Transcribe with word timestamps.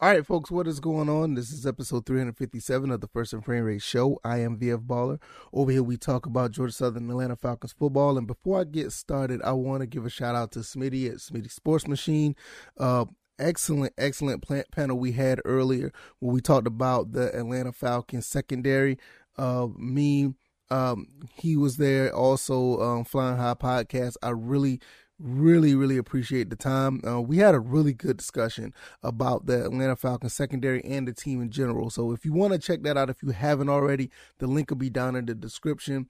All 0.00 0.08
right, 0.08 0.24
folks, 0.24 0.48
what 0.48 0.68
is 0.68 0.78
going 0.78 1.08
on? 1.08 1.34
This 1.34 1.50
is 1.50 1.66
episode 1.66 2.06
357 2.06 2.92
of 2.92 3.00
the 3.00 3.08
First 3.08 3.32
and 3.32 3.44
Frame 3.44 3.64
Rate 3.64 3.82
Show. 3.82 4.20
I 4.22 4.38
am 4.38 4.56
VF 4.56 4.86
Baller. 4.86 5.20
Over 5.52 5.72
here, 5.72 5.82
we 5.82 5.96
talk 5.96 6.24
about 6.24 6.52
Georgia 6.52 6.72
Southern 6.72 7.10
Atlanta 7.10 7.34
Falcons 7.34 7.72
football. 7.72 8.16
And 8.16 8.24
before 8.24 8.60
I 8.60 8.64
get 8.64 8.92
started, 8.92 9.42
I 9.42 9.50
want 9.54 9.80
to 9.80 9.88
give 9.88 10.06
a 10.06 10.08
shout 10.08 10.36
out 10.36 10.52
to 10.52 10.60
Smitty 10.60 11.10
at 11.10 11.16
Smitty 11.16 11.50
Sports 11.50 11.88
Machine. 11.88 12.36
Uh, 12.78 13.06
excellent, 13.40 13.92
excellent 13.98 14.40
plant 14.40 14.70
panel 14.70 14.96
we 14.96 15.10
had 15.10 15.40
earlier 15.44 15.92
where 16.20 16.32
we 16.32 16.40
talked 16.40 16.68
about 16.68 17.10
the 17.10 17.36
Atlanta 17.36 17.72
Falcons 17.72 18.24
secondary. 18.24 18.98
Uh, 19.36 19.66
me, 19.76 20.32
um, 20.70 21.08
he 21.34 21.56
was 21.56 21.76
there 21.76 22.14
also, 22.14 22.80
um, 22.80 23.04
Flying 23.04 23.36
High 23.36 23.54
podcast. 23.54 24.14
I 24.22 24.30
really 24.30 24.80
really 25.20 25.74
really 25.74 25.96
appreciate 25.96 26.48
the 26.48 26.56
time 26.56 27.00
uh, 27.06 27.20
we 27.20 27.38
had 27.38 27.54
a 27.54 27.60
really 27.60 27.92
good 27.92 28.16
discussion 28.16 28.72
about 29.02 29.46
the 29.46 29.64
atlanta 29.64 29.96
falcons 29.96 30.32
secondary 30.32 30.84
and 30.84 31.08
the 31.08 31.12
team 31.12 31.42
in 31.42 31.50
general 31.50 31.90
so 31.90 32.12
if 32.12 32.24
you 32.24 32.32
want 32.32 32.52
to 32.52 32.58
check 32.58 32.82
that 32.82 32.96
out 32.96 33.10
if 33.10 33.22
you 33.22 33.30
haven't 33.30 33.68
already 33.68 34.10
the 34.38 34.46
link 34.46 34.70
will 34.70 34.76
be 34.76 34.90
down 34.90 35.16
in 35.16 35.26
the 35.26 35.34
description 35.34 36.06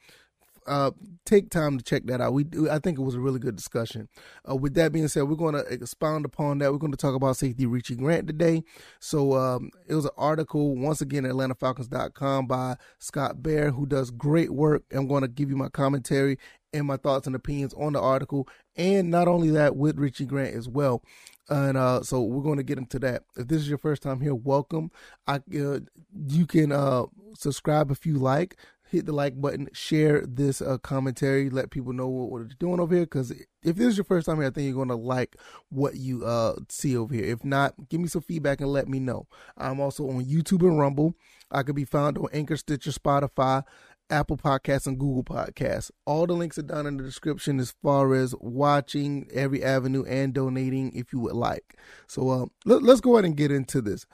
uh, 0.69 0.91
take 1.25 1.51
time 1.51 1.79
to 1.79 1.85
check 1.85 2.05
that 2.05 2.21
out. 2.21 2.35
We 2.35 2.45
I 2.71 2.79
think 2.79 2.99
it 2.99 3.03
was 3.03 3.15
a 3.15 3.21
really 3.21 3.39
good 3.39 3.57
discussion. 3.57 4.09
Uh, 4.49 4.55
with 4.55 4.75
that 4.75 4.93
being 4.93 5.09
said, 5.09 5.23
we're 5.23 5.37
going 5.37 5.55
to 5.55 5.65
expound 5.73 6.25
upon 6.25 6.59
that. 6.59 6.71
We're 6.71 6.79
going 6.79 6.93
to 6.93 6.99
talk 6.99 7.15
about 7.15 7.37
safety 7.37 7.67
Richie 7.67 7.97
Grant 7.97 8.27
today. 8.27 8.63
So 9.01 9.35
um, 9.35 9.71
it 9.89 9.95
was 9.95 10.05
an 10.05 10.11
article 10.17 10.77
once 10.77 11.01
again 11.01 11.25
at 11.25 11.33
AtlantaFalcons.com 11.33 12.47
by 12.47 12.77
Scott 12.99 13.43
Bair, 13.43 13.71
who 13.71 13.87
does 13.87 14.11
great 14.11 14.51
work. 14.51 14.85
I'm 14.93 15.09
going 15.09 15.23
to 15.23 15.29
give 15.29 15.49
you 15.49 15.57
my 15.57 15.71
commentary 15.71 16.39
and 16.73 16.87
my 16.87 16.97
thoughts 16.97 17.27
and 17.27 17.37
opinions 17.37 17.75
on 17.75 17.95
the 17.95 18.01
article, 18.01 18.49
and 18.77 19.11
not 19.11 19.29
only 19.29 19.51
that, 19.51 19.77
with 19.77 19.99
Richie 19.99 20.27
Grant 20.27 20.55
as 20.55 20.69
well. 20.69 21.03
And 21.49 21.79
uh, 21.79 22.03
so 22.03 22.21
we're 22.21 22.43
going 22.43 22.59
to 22.59 22.63
get 22.63 22.79
into 22.79 22.99
that. 22.99 23.23
If 23.37 23.49
this 23.49 23.63
is 23.63 23.69
your 23.69 23.79
first 23.79 24.03
time 24.03 24.21
here, 24.21 24.35
welcome. 24.35 24.91
I 25.27 25.37
uh, 25.37 25.81
you 26.29 26.47
can 26.47 26.73
uh, 26.73 27.07
subscribe 27.35 27.91
if 27.91 28.05
you 28.05 28.19
like. 28.19 28.57
Hit 28.91 29.05
the 29.05 29.13
like 29.13 29.39
button, 29.39 29.69
share 29.75 30.25
this 30.27 30.63
uh, 30.63 30.79
commentary, 30.79 31.51
let 31.51 31.71
people 31.71 31.93
know 31.93 32.09
what, 32.09 32.31
what 32.31 32.39
they're 32.49 32.57
doing 32.59 32.81
over 32.81 32.95
here. 32.95 33.05
Because 33.05 33.31
if 33.31 33.77
this 33.77 33.87
is 33.89 33.99
your 33.99 34.05
first 34.05 34.25
time 34.25 34.37
here, 34.39 34.47
I 34.47 34.51
think 34.51 34.65
you're 34.65 34.75
going 34.75 34.89
to 34.89 34.95
like 34.95 35.37
what 35.69 35.97
you 35.97 36.25
uh, 36.25 36.55
see 36.71 36.97
over 36.97 37.15
here. 37.15 37.27
If 37.27 37.45
not, 37.45 37.75
give 37.91 38.01
me 38.01 38.09
some 38.09 38.23
feedback 38.23 38.63
and 38.63 38.73
let 38.73 38.89
me 38.89 38.99
know. 38.99 39.27
I'm 39.59 39.79
also 39.79 40.09
on 40.09 40.25
YouTube 40.25 40.63
and 40.63 40.79
Rumble. 40.79 41.15
I 41.51 41.65
can 41.65 41.75
be 41.75 41.85
found 41.85 42.17
on 42.17 42.29
Anchor, 42.33 42.57
Stitcher, 42.57 42.91
Spotify, 42.91 43.63
Apple 44.11 44.37
Podcasts, 44.37 44.87
and 44.87 44.99
Google 44.99 45.25
Podcasts. 45.25 45.91
All 46.07 46.27
the 46.27 46.33
links 46.33 46.59
are 46.59 46.63
down 46.63 46.87
in 46.87 46.97
the 46.97 47.05
description 47.05 47.61
as 47.61 47.75
far 47.83 48.15
as 48.15 48.35
watching 48.41 49.29
every 49.33 49.63
avenue 49.63 50.05
and 50.05 50.33
donating 50.33 50.93
if 50.95 51.13
you 51.13 51.21
would 51.21 51.35
like. 51.35 51.77
So 52.07 52.31
uh, 52.31 52.47
let, 52.65 52.83
us 52.83 53.01
go 53.01 53.17
ahead 53.17 53.25
and 53.25 53.37
get 53.37 53.51
into 53.51 53.81
this. 53.81 54.07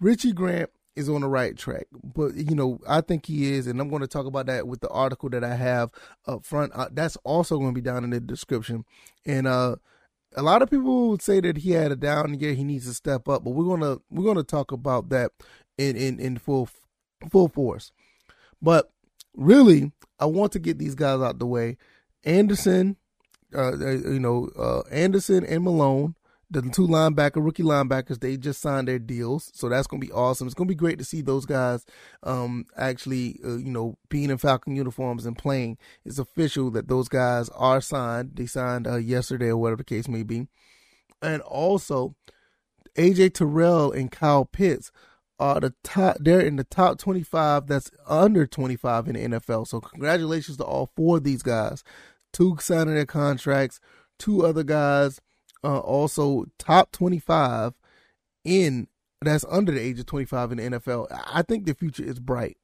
Richie 0.00 0.32
Grant 0.32 0.70
is 0.96 1.08
on 1.08 1.20
the 1.20 1.28
right 1.28 1.56
track, 1.56 1.86
but 1.92 2.34
you 2.34 2.54
know 2.54 2.80
I 2.88 3.00
think 3.00 3.26
he 3.26 3.52
is, 3.52 3.66
and 3.66 3.80
I'm 3.80 3.88
going 3.88 4.02
to 4.02 4.08
talk 4.08 4.26
about 4.26 4.46
that 4.46 4.66
with 4.66 4.80
the 4.80 4.88
article 4.88 5.30
that 5.30 5.44
I 5.44 5.54
have 5.54 5.90
up 6.26 6.44
front. 6.44 6.72
Uh, 6.74 6.88
that's 6.90 7.16
also 7.24 7.56
going 7.56 7.70
to 7.70 7.74
be 7.74 7.80
down 7.80 8.04
in 8.04 8.10
the 8.10 8.20
description, 8.20 8.84
and 9.24 9.46
uh, 9.46 9.76
a 10.36 10.42
lot 10.42 10.62
of 10.62 10.70
people 10.70 11.10
would 11.10 11.22
say 11.22 11.40
that 11.40 11.58
he 11.58 11.72
had 11.72 11.92
a 11.92 11.96
down 11.96 12.38
year, 12.38 12.54
he 12.54 12.64
needs 12.64 12.86
to 12.86 12.94
step 12.94 13.28
up, 13.28 13.44
but 13.44 13.50
we're 13.50 13.76
gonna 13.76 13.98
we're 14.10 14.24
gonna 14.24 14.42
talk 14.42 14.72
about 14.72 15.08
that 15.10 15.32
in 15.76 15.96
in 15.96 16.20
in 16.20 16.36
full 16.36 16.68
full 17.30 17.48
force. 17.48 17.92
But 18.60 18.90
really, 19.34 19.92
I 20.18 20.26
want 20.26 20.52
to 20.52 20.58
get 20.58 20.78
these 20.78 20.94
guys 20.94 21.20
out 21.20 21.38
the 21.38 21.46
way. 21.46 21.76
Anderson, 22.24 22.96
uh, 23.54 23.72
uh, 23.72 23.90
you 23.90 24.20
know, 24.20 24.50
uh, 24.58 24.80
Anderson 24.90 25.44
and 25.44 25.64
Malone, 25.64 26.14
the 26.50 26.62
two 26.62 26.86
linebacker, 26.86 27.44
rookie 27.44 27.62
linebackers, 27.62 28.20
they 28.20 28.36
just 28.36 28.60
signed 28.60 28.88
their 28.88 28.98
deals, 28.98 29.50
so 29.54 29.68
that's 29.68 29.86
gonna 29.86 30.00
be 30.00 30.12
awesome. 30.12 30.46
It's 30.46 30.54
gonna 30.54 30.68
be 30.68 30.74
great 30.74 30.98
to 30.98 31.04
see 31.04 31.20
those 31.20 31.44
guys, 31.44 31.84
um, 32.22 32.64
actually, 32.76 33.38
uh, 33.44 33.56
you 33.56 33.70
know, 33.70 33.98
being 34.08 34.30
in 34.30 34.38
Falcon 34.38 34.74
uniforms 34.74 35.26
and 35.26 35.36
playing. 35.36 35.76
It's 36.04 36.18
official 36.18 36.70
that 36.70 36.88
those 36.88 37.08
guys 37.08 37.50
are 37.50 37.82
signed. 37.82 38.32
They 38.34 38.46
signed 38.46 38.86
uh, 38.86 38.96
yesterday 38.96 39.48
or 39.48 39.58
whatever 39.58 39.78
the 39.78 39.84
case 39.84 40.08
may 40.08 40.22
be, 40.22 40.48
and 41.20 41.42
also 41.42 42.14
AJ 42.96 43.34
Terrell 43.34 43.92
and 43.92 44.10
Kyle 44.10 44.46
Pitts 44.46 44.90
are 45.38 45.60
the 45.60 45.74
top 45.84 46.16
they're 46.20 46.40
in 46.40 46.56
the 46.56 46.64
top 46.64 46.98
25 46.98 47.66
that's 47.66 47.90
under 48.06 48.46
25 48.46 49.08
in 49.08 49.14
the 49.14 49.38
NFL. 49.38 49.66
So 49.66 49.80
congratulations 49.80 50.56
to 50.58 50.64
all 50.64 50.90
four 50.96 51.18
of 51.18 51.24
these 51.24 51.42
guys. 51.42 51.84
Two 52.32 52.56
signing 52.60 52.94
their 52.94 53.06
contracts, 53.06 53.80
two 54.18 54.44
other 54.44 54.64
guys 54.64 55.20
uh, 55.64 55.78
also 55.78 56.46
top 56.58 56.92
25 56.92 57.74
in 58.44 58.88
that's 59.20 59.44
under 59.48 59.72
the 59.72 59.80
age 59.80 59.98
of 59.98 60.06
25 60.06 60.52
in 60.52 60.58
the 60.58 60.78
NFL. 60.78 61.06
I 61.10 61.42
think 61.42 61.66
the 61.66 61.74
future 61.74 62.04
is 62.04 62.20
bright 62.20 62.56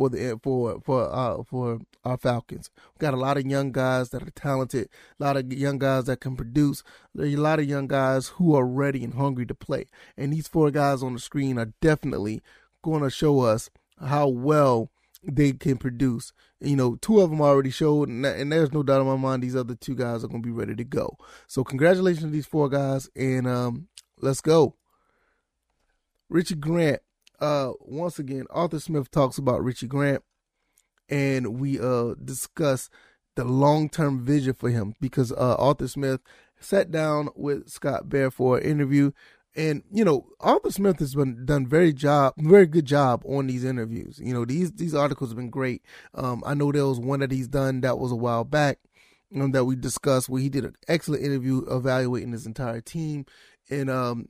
for 0.00 0.08
the 0.08 0.40
for 0.42 0.80
for 0.80 1.14
uh 1.14 1.42
for 1.42 1.78
our 2.06 2.16
Falcons. 2.16 2.70
We 2.94 3.04
got 3.04 3.12
a 3.12 3.18
lot 3.18 3.36
of 3.36 3.44
young 3.44 3.70
guys 3.70 4.08
that 4.10 4.22
are 4.22 4.30
talented, 4.30 4.88
a 5.20 5.22
lot 5.22 5.36
of 5.36 5.52
young 5.52 5.78
guys 5.78 6.06
that 6.06 6.20
can 6.20 6.36
produce, 6.36 6.82
a 7.18 7.36
lot 7.36 7.58
of 7.58 7.66
young 7.66 7.86
guys 7.86 8.28
who 8.28 8.56
are 8.56 8.66
ready 8.66 9.04
and 9.04 9.12
hungry 9.12 9.44
to 9.44 9.54
play. 9.54 9.88
And 10.16 10.32
these 10.32 10.48
four 10.48 10.70
guys 10.70 11.02
on 11.02 11.12
the 11.12 11.20
screen 11.20 11.58
are 11.58 11.74
definitely 11.82 12.40
going 12.80 13.02
to 13.02 13.10
show 13.10 13.40
us 13.40 13.68
how 14.00 14.26
well 14.28 14.90
they 15.22 15.52
can 15.52 15.76
produce. 15.76 16.32
You 16.60 16.76
know, 16.76 16.96
two 16.96 17.20
of 17.20 17.28
them 17.28 17.42
already 17.42 17.70
showed, 17.70 18.08
and, 18.08 18.24
and 18.24 18.50
there's 18.50 18.72
no 18.72 18.82
doubt 18.82 19.02
in 19.02 19.06
my 19.06 19.16
mind 19.16 19.42
these 19.42 19.56
other 19.56 19.74
two 19.74 19.94
guys 19.94 20.24
are 20.24 20.28
going 20.28 20.42
to 20.42 20.48
be 20.48 20.50
ready 20.50 20.74
to 20.76 20.84
go. 20.84 21.18
So 21.46 21.62
congratulations 21.62 22.24
to 22.24 22.30
these 22.30 22.46
four 22.46 22.70
guys, 22.70 23.10
and 23.14 23.46
um, 23.46 23.88
let's 24.18 24.40
go. 24.40 24.76
Richie 26.30 26.54
Grant 26.54 27.02
uh, 27.40 27.72
once 27.80 28.18
again, 28.18 28.46
Arthur 28.50 28.80
Smith 28.80 29.10
talks 29.10 29.38
about 29.38 29.62
Richie 29.62 29.86
Grant, 29.86 30.22
and 31.08 31.60
we 31.60 31.80
uh 31.80 32.14
discuss 32.22 32.90
the 33.36 33.44
long 33.44 33.88
term 33.88 34.24
vision 34.24 34.54
for 34.54 34.70
him 34.70 34.94
because 35.00 35.32
uh, 35.32 35.56
Arthur 35.58 35.88
Smith 35.88 36.20
sat 36.60 36.90
down 36.90 37.28
with 37.34 37.68
Scott 37.68 38.08
Bair 38.08 38.30
for 38.30 38.58
an 38.58 38.64
interview. 38.64 39.12
And 39.56 39.82
you 39.92 40.04
know, 40.04 40.28
Arthur 40.38 40.70
Smith 40.70 41.00
has 41.00 41.14
been 41.14 41.44
done 41.44 41.66
very 41.66 41.92
job, 41.92 42.34
very 42.38 42.66
good 42.66 42.84
job 42.84 43.22
on 43.26 43.48
these 43.48 43.64
interviews. 43.64 44.20
You 44.22 44.32
know, 44.32 44.44
these 44.44 44.72
these 44.72 44.94
articles 44.94 45.30
have 45.30 45.36
been 45.36 45.50
great. 45.50 45.82
Um, 46.14 46.42
I 46.46 46.54
know 46.54 46.70
there 46.70 46.86
was 46.86 47.00
one 47.00 47.20
that 47.20 47.32
he's 47.32 47.48
done 47.48 47.80
that 47.80 47.98
was 47.98 48.12
a 48.12 48.16
while 48.16 48.44
back 48.44 48.78
um, 49.34 49.52
that 49.52 49.64
we 49.64 49.74
discussed 49.74 50.28
where 50.28 50.40
he 50.40 50.48
did 50.48 50.64
an 50.64 50.76
excellent 50.86 51.24
interview 51.24 51.64
evaluating 51.68 52.32
his 52.32 52.46
entire 52.46 52.80
team. 52.80 53.26
And 53.70 53.90
um, 53.90 54.28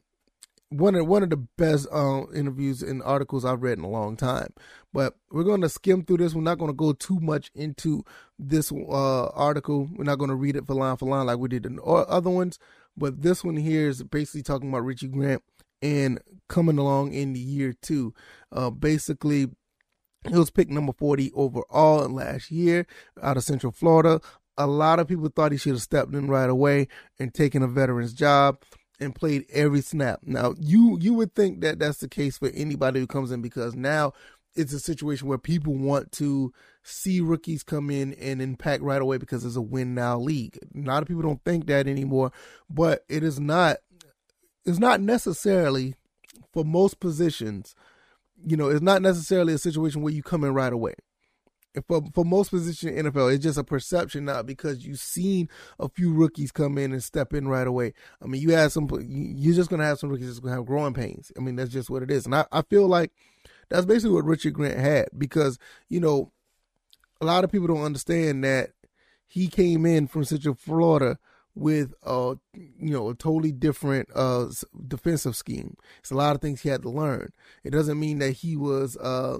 one 0.70 0.94
of 0.94 1.06
one 1.06 1.22
of 1.22 1.30
the 1.30 1.36
best 1.36 1.88
uh, 1.92 2.22
interviews 2.32 2.82
and 2.82 3.02
articles 3.02 3.44
I've 3.44 3.62
read 3.62 3.78
in 3.78 3.84
a 3.84 3.90
long 3.90 4.16
time. 4.16 4.52
But 4.92 5.16
we're 5.30 5.44
going 5.44 5.60
to 5.60 5.68
skim 5.68 6.04
through 6.04 6.18
this. 6.18 6.34
We're 6.34 6.42
not 6.42 6.58
going 6.58 6.70
to 6.70 6.76
go 6.76 6.92
too 6.92 7.18
much 7.20 7.50
into 7.54 8.04
this 8.38 8.72
uh, 8.72 9.26
article. 9.26 9.88
We're 9.92 10.04
not 10.04 10.18
going 10.18 10.30
to 10.30 10.36
read 10.36 10.56
it 10.56 10.66
for 10.66 10.74
line 10.74 10.96
for 10.96 11.08
line 11.08 11.26
like 11.26 11.38
we 11.38 11.48
did 11.48 11.66
in 11.66 11.78
other 11.84 12.30
ones. 12.30 12.58
But 12.96 13.22
this 13.22 13.44
one 13.44 13.56
here 13.56 13.88
is 13.88 14.02
basically 14.02 14.42
talking 14.42 14.68
about 14.68 14.84
Richie 14.84 15.08
Grant 15.08 15.42
and 15.82 16.20
coming 16.48 16.78
along 16.78 17.12
in 17.12 17.32
the 17.32 17.40
year 17.40 17.74
two. 17.82 18.14
Uh, 18.52 18.70
basically, 18.70 19.48
he 20.28 20.36
was 20.36 20.50
picked 20.50 20.70
number 20.70 20.92
40 20.92 21.32
overall 21.34 22.08
last 22.08 22.50
year 22.50 22.86
out 23.22 23.36
of 23.36 23.44
Central 23.44 23.72
Florida. 23.72 24.20
A 24.58 24.66
lot 24.66 25.00
of 25.00 25.08
people 25.08 25.30
thought 25.34 25.52
he 25.52 25.58
should 25.58 25.72
have 25.72 25.82
stepped 25.82 26.14
in 26.14 26.28
right 26.28 26.50
away 26.50 26.88
and 27.18 27.32
taken 27.32 27.62
a 27.62 27.68
veteran's 27.68 28.12
job 28.12 28.62
and 29.00 29.14
played 29.14 29.46
every 29.50 29.80
snap. 29.80 30.20
Now, 30.24 30.54
you 30.58 30.98
you 31.00 31.14
would 31.14 31.34
think 31.34 31.60
that 31.60 31.78
that's 31.78 31.98
the 31.98 32.08
case 32.08 32.38
for 32.38 32.48
anybody 32.48 33.00
who 33.00 33.06
comes 33.06 33.30
in 33.30 33.42
because 33.42 33.74
now 33.74 34.12
it's 34.54 34.72
a 34.72 34.80
situation 34.80 35.28
where 35.28 35.38
people 35.38 35.74
want 35.74 36.12
to 36.12 36.52
see 36.82 37.20
rookies 37.20 37.62
come 37.62 37.90
in 37.90 38.14
and 38.14 38.42
impact 38.42 38.82
right 38.82 39.00
away 39.00 39.16
because 39.16 39.44
it's 39.44 39.56
a 39.56 39.60
win 39.60 39.94
now 39.94 40.18
league. 40.18 40.58
A 40.74 40.86
lot 40.86 41.02
of 41.02 41.08
people 41.08 41.22
don't 41.22 41.44
think 41.44 41.66
that 41.66 41.86
anymore, 41.86 42.32
but 42.68 43.04
it 43.08 43.22
is 43.22 43.38
not 43.40 43.78
it's 44.64 44.78
not 44.78 45.00
necessarily 45.00 45.94
for 46.52 46.64
most 46.64 47.00
positions, 47.00 47.74
you 48.44 48.56
know, 48.56 48.68
it's 48.68 48.82
not 48.82 49.02
necessarily 49.02 49.54
a 49.54 49.58
situation 49.58 50.02
where 50.02 50.12
you 50.12 50.22
come 50.22 50.44
in 50.44 50.52
right 50.52 50.72
away 50.72 50.94
for 51.86 52.02
for 52.12 52.24
most 52.24 52.50
positions 52.50 52.96
in 52.96 53.06
NFL, 53.06 53.34
it's 53.34 53.44
just 53.44 53.58
a 53.58 53.64
perception 53.64 54.24
now 54.24 54.42
because 54.42 54.84
you've 54.84 54.98
seen 54.98 55.48
a 55.78 55.88
few 55.88 56.12
rookies 56.12 56.50
come 56.50 56.78
in 56.78 56.92
and 56.92 57.02
step 57.02 57.32
in 57.32 57.48
right 57.48 57.66
away. 57.66 57.92
I 58.22 58.26
mean, 58.26 58.42
you 58.42 58.50
have 58.50 58.72
some, 58.72 58.88
you're 59.36 59.54
just 59.54 59.70
gonna 59.70 59.84
have 59.84 59.98
some 59.98 60.10
rookies 60.10 60.26
that's 60.26 60.40
gonna 60.40 60.54
have 60.54 60.66
growing 60.66 60.94
pains. 60.94 61.30
I 61.36 61.40
mean, 61.40 61.56
that's 61.56 61.70
just 61.70 61.90
what 61.90 62.02
it 62.02 62.10
is, 62.10 62.26
and 62.26 62.34
I, 62.34 62.44
I 62.50 62.62
feel 62.62 62.88
like 62.88 63.12
that's 63.68 63.86
basically 63.86 64.14
what 64.14 64.24
Richard 64.24 64.54
Grant 64.54 64.78
had 64.78 65.08
because 65.16 65.58
you 65.88 66.00
know 66.00 66.32
a 67.20 67.24
lot 67.24 67.44
of 67.44 67.52
people 67.52 67.68
don't 67.68 67.82
understand 67.84 68.44
that 68.44 68.70
he 69.26 69.48
came 69.48 69.86
in 69.86 70.08
from 70.08 70.24
Central 70.24 70.54
Florida 70.54 71.18
with 71.54 71.94
a 72.02 72.36
you 72.54 72.92
know 72.92 73.10
a 73.10 73.14
totally 73.14 73.52
different 73.52 74.08
uh 74.14 74.46
defensive 74.88 75.36
scheme. 75.36 75.76
It's 76.00 76.10
a 76.10 76.16
lot 76.16 76.34
of 76.34 76.42
things 76.42 76.62
he 76.62 76.68
had 76.68 76.82
to 76.82 76.90
learn. 76.90 77.32
It 77.64 77.70
doesn't 77.70 77.98
mean 77.98 78.18
that 78.18 78.32
he 78.32 78.56
was 78.56 78.96
uh 78.96 79.38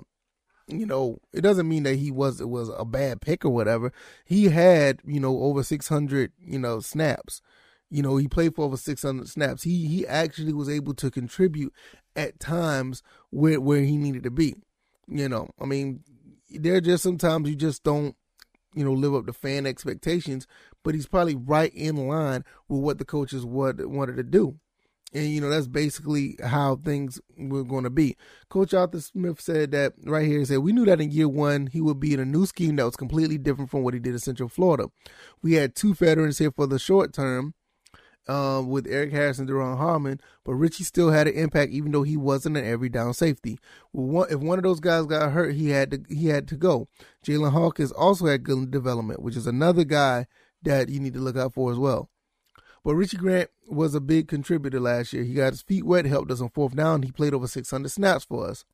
you 0.72 0.86
know, 0.86 1.18
it 1.32 1.40
doesn't 1.42 1.68
mean 1.68 1.84
that 1.84 1.96
he 1.96 2.10
was 2.10 2.40
it 2.40 2.48
was 2.48 2.70
a 2.76 2.84
bad 2.84 3.20
pick 3.20 3.44
or 3.44 3.50
whatever. 3.50 3.92
He 4.24 4.46
had, 4.46 5.00
you 5.04 5.20
know, 5.20 5.42
over 5.42 5.62
600, 5.62 6.32
you 6.38 6.58
know, 6.58 6.80
snaps. 6.80 7.40
You 7.90 8.02
know, 8.02 8.16
he 8.16 8.28
played 8.28 8.54
for 8.54 8.64
over 8.64 8.76
600 8.76 9.28
snaps. 9.28 9.62
He 9.62 9.86
he 9.86 10.06
actually 10.06 10.52
was 10.52 10.68
able 10.68 10.94
to 10.94 11.10
contribute 11.10 11.72
at 12.14 12.40
times 12.40 13.02
where 13.30 13.60
where 13.60 13.82
he 13.82 13.96
needed 13.96 14.22
to 14.24 14.30
be. 14.30 14.54
You 15.08 15.28
know, 15.28 15.50
I 15.60 15.64
mean, 15.64 16.04
there 16.48 16.76
are 16.76 16.80
just 16.80 17.02
sometimes 17.02 17.48
you 17.48 17.56
just 17.56 17.82
don't, 17.82 18.14
you 18.74 18.84
know, 18.84 18.92
live 18.92 19.14
up 19.14 19.26
to 19.26 19.32
fan 19.32 19.66
expectations. 19.66 20.46
But 20.82 20.94
he's 20.94 21.06
probably 21.06 21.34
right 21.34 21.72
in 21.74 22.08
line 22.08 22.44
with 22.68 22.80
what 22.80 22.98
the 22.98 23.04
coaches 23.04 23.44
what 23.44 23.84
wanted 23.86 24.16
to 24.16 24.22
do. 24.22 24.58
And 25.12 25.26
you 25.26 25.40
know 25.40 25.50
that's 25.50 25.66
basically 25.66 26.36
how 26.44 26.76
things 26.76 27.20
were 27.36 27.64
going 27.64 27.84
to 27.84 27.90
be. 27.90 28.16
Coach 28.48 28.72
Arthur 28.74 29.00
Smith 29.00 29.40
said 29.40 29.72
that 29.72 29.94
right 30.04 30.26
here. 30.26 30.38
He 30.38 30.44
said 30.44 30.58
we 30.58 30.72
knew 30.72 30.84
that 30.84 31.00
in 31.00 31.10
year 31.10 31.28
one 31.28 31.66
he 31.66 31.80
would 31.80 31.98
be 31.98 32.14
in 32.14 32.20
a 32.20 32.24
new 32.24 32.46
scheme 32.46 32.76
that 32.76 32.84
was 32.84 32.96
completely 32.96 33.36
different 33.36 33.70
from 33.70 33.82
what 33.82 33.94
he 33.94 34.00
did 34.00 34.12
in 34.12 34.20
Central 34.20 34.48
Florida. 34.48 34.88
We 35.42 35.54
had 35.54 35.74
two 35.74 35.94
veterans 35.94 36.38
here 36.38 36.52
for 36.52 36.66
the 36.68 36.78
short 36.78 37.12
term, 37.12 37.54
uh, 38.28 38.62
with 38.64 38.86
Erik 38.86 39.12
Harris 39.12 39.38
and 39.38 39.48
Duron 39.48 39.76
Harmon, 39.76 40.20
but 40.44 40.54
Richie 40.54 40.84
still 40.84 41.10
had 41.10 41.26
an 41.26 41.34
impact 41.34 41.72
even 41.72 41.90
though 41.90 42.04
he 42.04 42.16
wasn't 42.16 42.56
an 42.56 42.64
every 42.64 42.88
down 42.88 43.12
safety. 43.14 43.58
If 43.92 44.40
one 44.40 44.58
of 44.58 44.62
those 44.62 44.80
guys 44.80 45.06
got 45.06 45.32
hurt, 45.32 45.54
he 45.54 45.70
had 45.70 45.90
to 45.90 46.02
he 46.08 46.28
had 46.28 46.46
to 46.48 46.56
go. 46.56 46.88
Jaylinn 47.26 47.52
Hawkins 47.52 47.92
also 47.92 48.26
had 48.26 48.44
good 48.44 48.70
development, 48.70 49.22
which 49.22 49.36
is 49.36 49.46
another 49.46 49.84
guy 49.84 50.26
that 50.62 50.88
you 50.88 51.00
need 51.00 51.14
to 51.14 51.20
look 51.20 51.36
out 51.36 51.54
for 51.54 51.72
as 51.72 51.78
well. 51.78 52.08
But 52.82 52.94
Richie 52.94 53.16
Grant 53.16 53.50
was 53.68 53.94
a 53.94 54.00
big 54.00 54.28
contributor 54.28 54.80
last 54.80 55.12
year. 55.12 55.22
He 55.22 55.34
got 55.34 55.52
his 55.52 55.62
feet 55.62 55.84
wet, 55.84 56.06
helped 56.06 56.30
us 56.30 56.40
on 56.40 56.50
fourth 56.50 56.74
down. 56.74 57.02
He 57.02 57.12
played 57.12 57.34
over 57.34 57.46
600 57.46 57.88
snaps 57.90 58.24
for 58.24 58.48
us. 58.48 58.64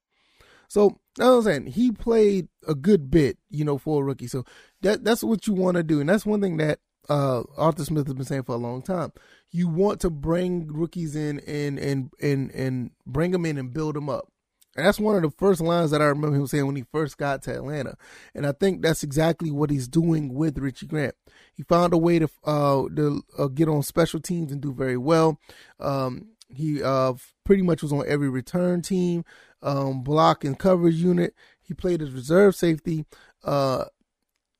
So 0.68 0.98
that's 1.16 1.28
what 1.28 1.36
I'm 1.36 1.42
saying. 1.42 1.66
He 1.66 1.92
played 1.92 2.48
a 2.66 2.74
good 2.74 3.10
bit, 3.10 3.38
you 3.50 3.64
know, 3.64 3.78
for 3.78 4.02
a 4.02 4.04
rookie. 4.04 4.26
So 4.26 4.44
that 4.82 5.04
that's 5.04 5.22
what 5.22 5.46
you 5.46 5.54
want 5.54 5.76
to 5.76 5.82
do, 5.82 6.00
and 6.00 6.08
that's 6.08 6.26
one 6.26 6.40
thing 6.40 6.56
that 6.58 6.80
uh, 7.08 7.42
Arthur 7.56 7.84
Smith 7.84 8.06
has 8.06 8.14
been 8.14 8.24
saying 8.24 8.42
for 8.44 8.54
a 8.54 8.58
long 8.58 8.82
time. 8.82 9.12
You 9.50 9.68
want 9.68 10.00
to 10.00 10.10
bring 10.10 10.66
rookies 10.72 11.14
in 11.14 11.40
and 11.40 11.78
and 11.78 12.10
and 12.20 12.50
and 12.50 12.90
bring 13.06 13.30
them 13.30 13.46
in 13.46 13.58
and 13.58 13.72
build 13.72 13.94
them 13.94 14.08
up. 14.08 14.28
And 14.76 14.86
that's 14.86 15.00
one 15.00 15.16
of 15.16 15.22
the 15.22 15.30
first 15.30 15.60
lines 15.60 15.90
that 15.90 16.02
I 16.02 16.06
remember 16.06 16.36
him 16.36 16.46
saying 16.46 16.66
when 16.66 16.76
he 16.76 16.84
first 16.92 17.16
got 17.16 17.42
to 17.42 17.54
Atlanta. 17.54 17.96
And 18.34 18.46
I 18.46 18.52
think 18.52 18.82
that's 18.82 19.02
exactly 19.02 19.50
what 19.50 19.70
he's 19.70 19.88
doing 19.88 20.34
with 20.34 20.58
Richie 20.58 20.86
Grant. 20.86 21.14
He 21.54 21.62
found 21.62 21.94
a 21.94 21.98
way 21.98 22.18
to 22.18 22.28
uh, 22.44 22.84
to 22.94 23.22
uh, 23.38 23.46
get 23.46 23.68
on 23.68 23.82
special 23.82 24.20
teams 24.20 24.52
and 24.52 24.60
do 24.60 24.72
very 24.72 24.98
well. 24.98 25.40
Um, 25.80 26.28
he 26.48 26.82
uh, 26.82 27.14
pretty 27.44 27.62
much 27.62 27.82
was 27.82 27.92
on 27.92 28.04
every 28.06 28.28
return 28.28 28.82
team, 28.82 29.24
um, 29.62 30.02
block 30.02 30.44
and 30.44 30.58
coverage 30.58 30.96
unit. 30.96 31.34
He 31.60 31.74
played 31.74 32.02
as 32.02 32.10
reserve 32.10 32.54
safety. 32.54 33.04
Uh, 33.42 33.86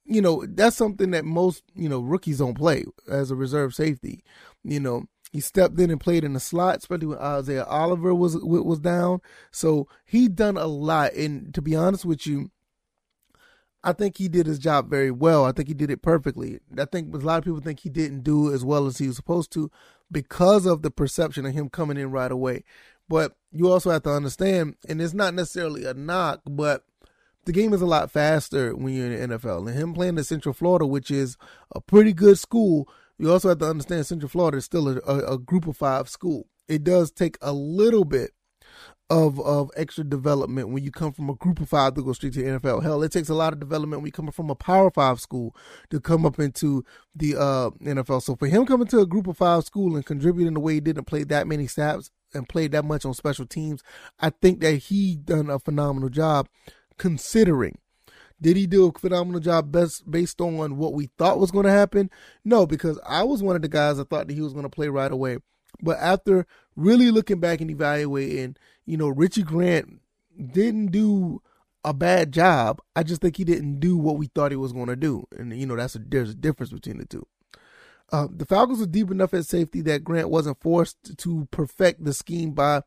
you 0.04 0.20
know, 0.20 0.44
that's 0.48 0.76
something 0.76 1.10
that 1.10 1.24
most, 1.24 1.62
you 1.74 1.88
know, 1.88 2.00
rookies 2.00 2.38
don't 2.38 2.54
play 2.54 2.84
as 3.10 3.30
a 3.30 3.36
reserve 3.36 3.74
safety. 3.74 4.22
You 4.64 4.80
know, 4.80 5.04
he 5.32 5.40
stepped 5.40 5.78
in 5.80 5.90
and 5.90 6.00
played 6.00 6.24
in 6.24 6.32
the 6.32 6.40
slot, 6.40 6.78
especially 6.78 7.08
when 7.08 7.18
Isaiah 7.18 7.64
Oliver 7.64 8.14
was 8.14 8.36
was 8.36 8.78
down. 8.78 9.20
So 9.50 9.88
he 10.04 10.28
done 10.28 10.56
a 10.56 10.66
lot. 10.66 11.12
And 11.14 11.52
to 11.54 11.62
be 11.62 11.74
honest 11.74 12.04
with 12.04 12.26
you, 12.26 12.50
I 13.82 13.92
think 13.92 14.16
he 14.16 14.28
did 14.28 14.46
his 14.46 14.58
job 14.58 14.90
very 14.90 15.10
well. 15.10 15.44
I 15.44 15.52
think 15.52 15.68
he 15.68 15.74
did 15.74 15.90
it 15.90 16.02
perfectly. 16.02 16.60
I 16.78 16.86
think 16.86 17.14
a 17.14 17.18
lot 17.18 17.38
of 17.38 17.44
people 17.44 17.60
think 17.60 17.80
he 17.80 17.88
didn't 17.88 18.22
do 18.22 18.52
as 18.52 18.64
well 18.64 18.86
as 18.86 18.98
he 18.98 19.06
was 19.06 19.16
supposed 19.16 19.52
to 19.52 19.70
because 20.10 20.66
of 20.66 20.82
the 20.82 20.90
perception 20.90 21.46
of 21.46 21.52
him 21.52 21.68
coming 21.68 21.96
in 21.96 22.10
right 22.10 22.32
away. 22.32 22.64
But 23.08 23.36
you 23.52 23.70
also 23.70 23.90
have 23.90 24.02
to 24.02 24.10
understand, 24.10 24.76
and 24.88 25.00
it's 25.00 25.14
not 25.14 25.34
necessarily 25.34 25.84
a 25.84 25.94
knock, 25.94 26.40
but 26.44 26.84
the 27.44 27.52
game 27.52 27.72
is 27.72 27.80
a 27.80 27.86
lot 27.86 28.10
faster 28.10 28.74
when 28.74 28.92
you're 28.92 29.12
in 29.12 29.30
the 29.30 29.38
NFL. 29.38 29.68
And 29.68 29.76
him 29.76 29.94
playing 29.94 30.18
in 30.18 30.24
Central 30.24 30.52
Florida, 30.52 30.84
which 30.84 31.10
is 31.10 31.36
a 31.72 31.80
pretty 31.80 32.12
good 32.12 32.38
school, 32.38 32.88
you 33.18 33.32
also 33.32 33.48
have 33.48 33.58
to 33.58 33.68
understand 33.70 34.06
Central 34.06 34.28
Florida 34.28 34.58
is 34.58 34.64
still 34.64 34.88
a, 34.88 34.98
a, 35.06 35.34
a 35.34 35.38
group 35.38 35.66
of 35.66 35.76
five 35.76 36.08
school. 36.08 36.46
It 36.68 36.84
does 36.84 37.10
take 37.10 37.38
a 37.40 37.52
little 37.52 38.04
bit 38.04 38.32
of 39.08 39.40
of 39.40 39.70
extra 39.76 40.02
development 40.02 40.70
when 40.70 40.82
you 40.82 40.90
come 40.90 41.12
from 41.12 41.30
a 41.30 41.34
group 41.34 41.60
of 41.60 41.68
five 41.68 41.94
to 41.94 42.02
go 42.02 42.12
straight 42.12 42.32
to 42.32 42.42
the 42.42 42.58
NFL. 42.58 42.82
Hell, 42.82 43.02
it 43.02 43.12
takes 43.12 43.28
a 43.28 43.34
lot 43.34 43.52
of 43.52 43.60
development 43.60 44.02
when 44.02 44.06
you 44.06 44.12
come 44.12 44.30
from 44.32 44.50
a 44.50 44.54
power 44.54 44.90
five 44.90 45.20
school 45.20 45.54
to 45.90 46.00
come 46.00 46.26
up 46.26 46.40
into 46.40 46.84
the 47.14 47.36
uh, 47.36 47.70
NFL. 47.82 48.22
So 48.22 48.34
for 48.34 48.48
him 48.48 48.66
coming 48.66 48.88
to 48.88 49.00
a 49.00 49.06
group 49.06 49.28
of 49.28 49.36
five 49.36 49.64
school 49.64 49.94
and 49.94 50.04
contributing 50.04 50.54
the 50.54 50.60
way 50.60 50.74
he 50.74 50.80
didn't 50.80 51.04
play 51.04 51.22
that 51.24 51.46
many 51.46 51.66
snaps 51.68 52.10
and 52.34 52.48
played 52.48 52.72
that 52.72 52.84
much 52.84 53.04
on 53.04 53.14
special 53.14 53.46
teams, 53.46 53.82
I 54.18 54.30
think 54.30 54.60
that 54.60 54.74
he 54.74 55.16
done 55.16 55.50
a 55.50 55.58
phenomenal 55.60 56.08
job 56.08 56.48
considering. 56.98 57.78
Did 58.40 58.56
he 58.56 58.66
do 58.66 58.86
a 58.86 58.98
phenomenal 58.98 59.40
job 59.40 59.72
best 59.72 60.10
based 60.10 60.40
on 60.40 60.76
what 60.76 60.92
we 60.92 61.10
thought 61.18 61.38
was 61.38 61.50
going 61.50 61.64
to 61.64 61.72
happen? 61.72 62.10
No, 62.44 62.66
because 62.66 62.98
I 63.06 63.22
was 63.22 63.42
one 63.42 63.56
of 63.56 63.62
the 63.62 63.68
guys 63.68 63.96
that 63.96 64.10
thought 64.10 64.28
that 64.28 64.34
he 64.34 64.42
was 64.42 64.52
going 64.52 64.64
to 64.64 64.70
play 64.70 64.88
right 64.88 65.10
away. 65.10 65.38
But 65.80 65.98
after 65.98 66.46
really 66.74 67.10
looking 67.10 67.40
back 67.40 67.60
and 67.60 67.70
evaluating, 67.70 68.56
you 68.84 68.96
know, 68.96 69.08
Richie 69.08 69.42
Grant 69.42 70.00
didn't 70.52 70.88
do 70.88 71.42
a 71.84 71.94
bad 71.94 72.32
job. 72.32 72.80
I 72.94 73.02
just 73.02 73.22
think 73.22 73.36
he 73.36 73.44
didn't 73.44 73.80
do 73.80 73.96
what 73.96 74.18
we 74.18 74.26
thought 74.26 74.50
he 74.50 74.56
was 74.56 74.72
going 74.72 74.88
to 74.88 74.96
do. 74.96 75.26
And, 75.36 75.56
you 75.58 75.66
know, 75.66 75.76
that's 75.76 75.94
a, 75.94 76.00
there's 76.00 76.30
a 76.30 76.34
difference 76.34 76.72
between 76.72 76.98
the 76.98 77.06
two. 77.06 77.26
Uh, 78.12 78.28
the 78.30 78.44
Falcons 78.44 78.78
were 78.78 78.86
deep 78.86 79.10
enough 79.10 79.34
at 79.34 79.46
safety 79.46 79.80
that 79.82 80.04
Grant 80.04 80.28
wasn't 80.28 80.60
forced 80.60 81.16
to 81.18 81.48
perfect 81.50 82.04
the 82.04 82.12
scheme 82.12 82.52
by 82.52 82.82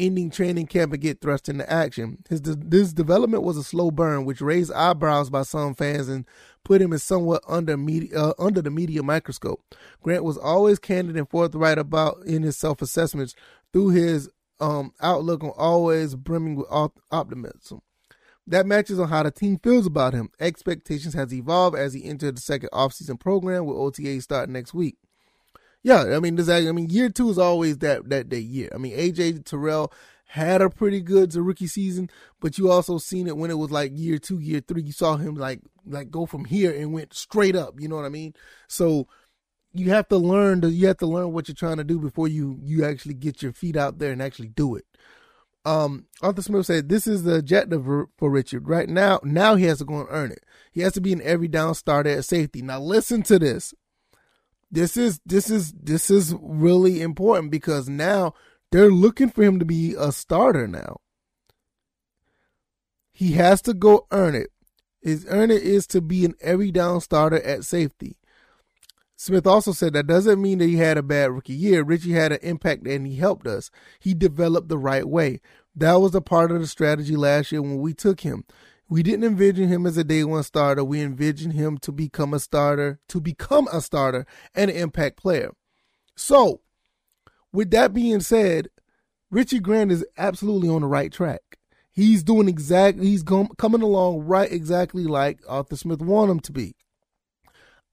ending 0.00 0.30
training 0.30 0.66
camp 0.66 0.92
and 0.92 1.02
get 1.02 1.20
thrust 1.20 1.48
into 1.48 1.70
action. 1.70 2.18
His 2.28 2.40
this 2.42 2.92
development 2.92 3.42
was 3.42 3.56
a 3.56 3.62
slow 3.62 3.90
burn, 3.90 4.24
which 4.24 4.40
raised 4.40 4.72
eyebrows 4.72 5.30
by 5.30 5.42
some 5.42 5.74
fans 5.74 6.08
and 6.08 6.24
put 6.64 6.80
him 6.80 6.92
in 6.92 6.98
somewhat 6.98 7.42
under 7.46 7.76
media, 7.76 8.18
uh, 8.18 8.32
under 8.38 8.62
the 8.62 8.70
media 8.70 9.02
microscope. 9.02 9.62
Grant 10.02 10.24
was 10.24 10.38
always 10.38 10.78
candid 10.78 11.16
and 11.16 11.28
forthright 11.28 11.78
about 11.78 12.24
in 12.24 12.42
his 12.42 12.56
self 12.56 12.80
assessments 12.82 13.34
through 13.72 13.90
his 13.90 14.30
um, 14.60 14.92
outlook 15.00 15.44
on 15.44 15.52
always 15.56 16.14
brimming 16.14 16.56
with 16.56 16.68
optimism. 17.10 17.82
That 18.46 18.66
matches 18.66 18.98
on 18.98 19.08
how 19.08 19.22
the 19.22 19.30
team 19.30 19.58
feels 19.62 19.86
about 19.86 20.14
him. 20.14 20.30
Expectations 20.40 21.14
has 21.14 21.32
evolved 21.32 21.76
as 21.76 21.94
he 21.94 22.04
entered 22.04 22.36
the 22.36 22.40
second 22.40 22.70
offseason 22.72 23.20
program 23.20 23.66
with 23.66 23.76
OTA 23.76 24.20
starting 24.20 24.54
next 24.54 24.74
week. 24.74 24.96
Yeah, 25.82 26.14
I 26.14 26.20
mean, 26.20 26.36
this, 26.36 26.48
I 26.48 26.70
mean, 26.72 26.90
year 26.90 27.08
two 27.08 27.30
is 27.30 27.38
always 27.38 27.78
that 27.78 28.08
that 28.10 28.28
day 28.28 28.38
year. 28.38 28.68
I 28.74 28.78
mean, 28.78 28.96
AJ 28.96 29.44
Terrell 29.44 29.92
had 30.26 30.62
a 30.62 30.70
pretty 30.70 31.00
good 31.00 31.34
rookie 31.34 31.66
season, 31.66 32.10
but 32.38 32.58
you 32.58 32.70
also 32.70 32.98
seen 32.98 33.26
it 33.26 33.36
when 33.36 33.50
it 33.50 33.58
was 33.58 33.70
like 33.70 33.90
year 33.94 34.18
two, 34.18 34.38
year 34.38 34.60
three. 34.60 34.82
You 34.82 34.92
saw 34.92 35.16
him 35.16 35.34
like 35.34 35.60
like 35.86 36.10
go 36.10 36.26
from 36.26 36.44
here 36.44 36.70
and 36.70 36.92
went 36.92 37.14
straight 37.14 37.56
up. 37.56 37.80
You 37.80 37.88
know 37.88 37.96
what 37.96 38.04
I 38.04 38.10
mean? 38.10 38.34
So 38.68 39.08
you 39.72 39.90
have 39.90 40.08
to 40.08 40.18
learn 40.18 40.60
to 40.60 40.70
you 40.70 40.86
have 40.88 40.98
to 40.98 41.06
learn 41.06 41.32
what 41.32 41.48
you're 41.48 41.54
trying 41.54 41.78
to 41.78 41.84
do 41.84 41.98
before 41.98 42.28
you 42.28 42.58
you 42.62 42.84
actually 42.84 43.14
get 43.14 43.42
your 43.42 43.52
feet 43.52 43.76
out 43.76 43.98
there 43.98 44.12
and 44.12 44.22
actually 44.22 44.48
do 44.48 44.76
it. 44.76 44.84
Um, 45.64 46.06
Arthur 46.22 46.42
Smith 46.42 46.66
said 46.66 46.88
this 46.88 47.06
is 47.06 47.22
the 47.22 47.36
objective 47.36 47.84
for 47.84 48.30
Richard 48.30 48.68
right 48.68 48.88
now. 48.88 49.20
Now 49.22 49.56
he 49.56 49.64
has 49.64 49.78
to 49.78 49.84
go 49.84 50.00
and 50.00 50.08
earn 50.10 50.32
it. 50.32 50.44
He 50.72 50.80
has 50.82 50.92
to 50.94 51.00
be 51.00 51.12
an 51.12 51.22
every 51.22 51.48
down 51.48 51.74
starter 51.74 52.10
at 52.10 52.24
safety. 52.24 52.62
Now 52.62 52.80
listen 52.80 53.22
to 53.24 53.38
this 53.38 53.74
this 54.70 54.96
is 54.96 55.20
this 55.26 55.50
is 55.50 55.72
this 55.72 56.10
is 56.10 56.34
really 56.40 57.02
important 57.02 57.50
because 57.50 57.88
now 57.88 58.34
they're 58.70 58.90
looking 58.90 59.28
for 59.28 59.42
him 59.42 59.58
to 59.58 59.64
be 59.64 59.94
a 59.98 60.12
starter 60.12 60.68
now. 60.68 60.98
He 63.12 63.32
has 63.32 63.60
to 63.62 63.74
go 63.74 64.06
earn 64.10 64.34
it. 64.34 64.50
His 65.02 65.26
earn 65.28 65.50
it 65.50 65.62
is 65.62 65.86
to 65.88 66.00
be 66.00 66.24
an 66.24 66.34
every 66.40 66.70
down 66.70 67.00
starter 67.00 67.42
at 67.42 67.64
safety. 67.64 68.16
Smith 69.16 69.46
also 69.46 69.72
said 69.72 69.92
that 69.92 70.06
doesn't 70.06 70.40
mean 70.40 70.58
that 70.58 70.68
he 70.68 70.76
had 70.76 70.96
a 70.96 71.02
bad 71.02 71.30
rookie 71.30 71.52
year. 71.52 71.82
Richie 71.82 72.12
had 72.12 72.32
an 72.32 72.38
impact 72.42 72.86
and 72.86 73.06
he 73.06 73.16
helped 73.16 73.46
us. 73.46 73.70
He 73.98 74.14
developed 74.14 74.68
the 74.68 74.78
right 74.78 75.06
way. 75.06 75.40
That 75.74 76.00
was 76.00 76.14
a 76.14 76.22
part 76.22 76.50
of 76.50 76.60
the 76.60 76.66
strategy 76.66 77.16
last 77.16 77.52
year 77.52 77.60
when 77.60 77.80
we 77.80 77.92
took 77.92 78.20
him. 78.20 78.44
We 78.90 79.04
didn't 79.04 79.24
envision 79.24 79.68
him 79.68 79.86
as 79.86 79.96
a 79.96 80.02
day 80.02 80.24
one 80.24 80.42
starter. 80.42 80.82
We 80.82 81.00
envisioned 81.00 81.52
him 81.52 81.78
to 81.78 81.92
become 81.92 82.34
a 82.34 82.40
starter, 82.40 82.98
to 83.08 83.20
become 83.20 83.68
a 83.72 83.80
starter 83.80 84.26
and 84.52 84.68
an 84.68 84.76
impact 84.76 85.16
player. 85.16 85.52
So, 86.16 86.60
with 87.52 87.70
that 87.70 87.94
being 87.94 88.18
said, 88.18 88.68
Richie 89.30 89.60
Grant 89.60 89.92
is 89.92 90.04
absolutely 90.18 90.68
on 90.68 90.82
the 90.82 90.88
right 90.88 91.12
track. 91.12 91.40
He's 91.92 92.24
doing 92.24 92.48
exactly, 92.48 93.06
he's 93.06 93.22
com- 93.22 93.52
coming 93.58 93.82
along 93.82 94.22
right 94.22 94.50
exactly 94.50 95.04
like 95.04 95.38
Arthur 95.48 95.76
Smith 95.76 96.00
wanted 96.00 96.32
him 96.32 96.40
to 96.40 96.52
be. 96.52 96.74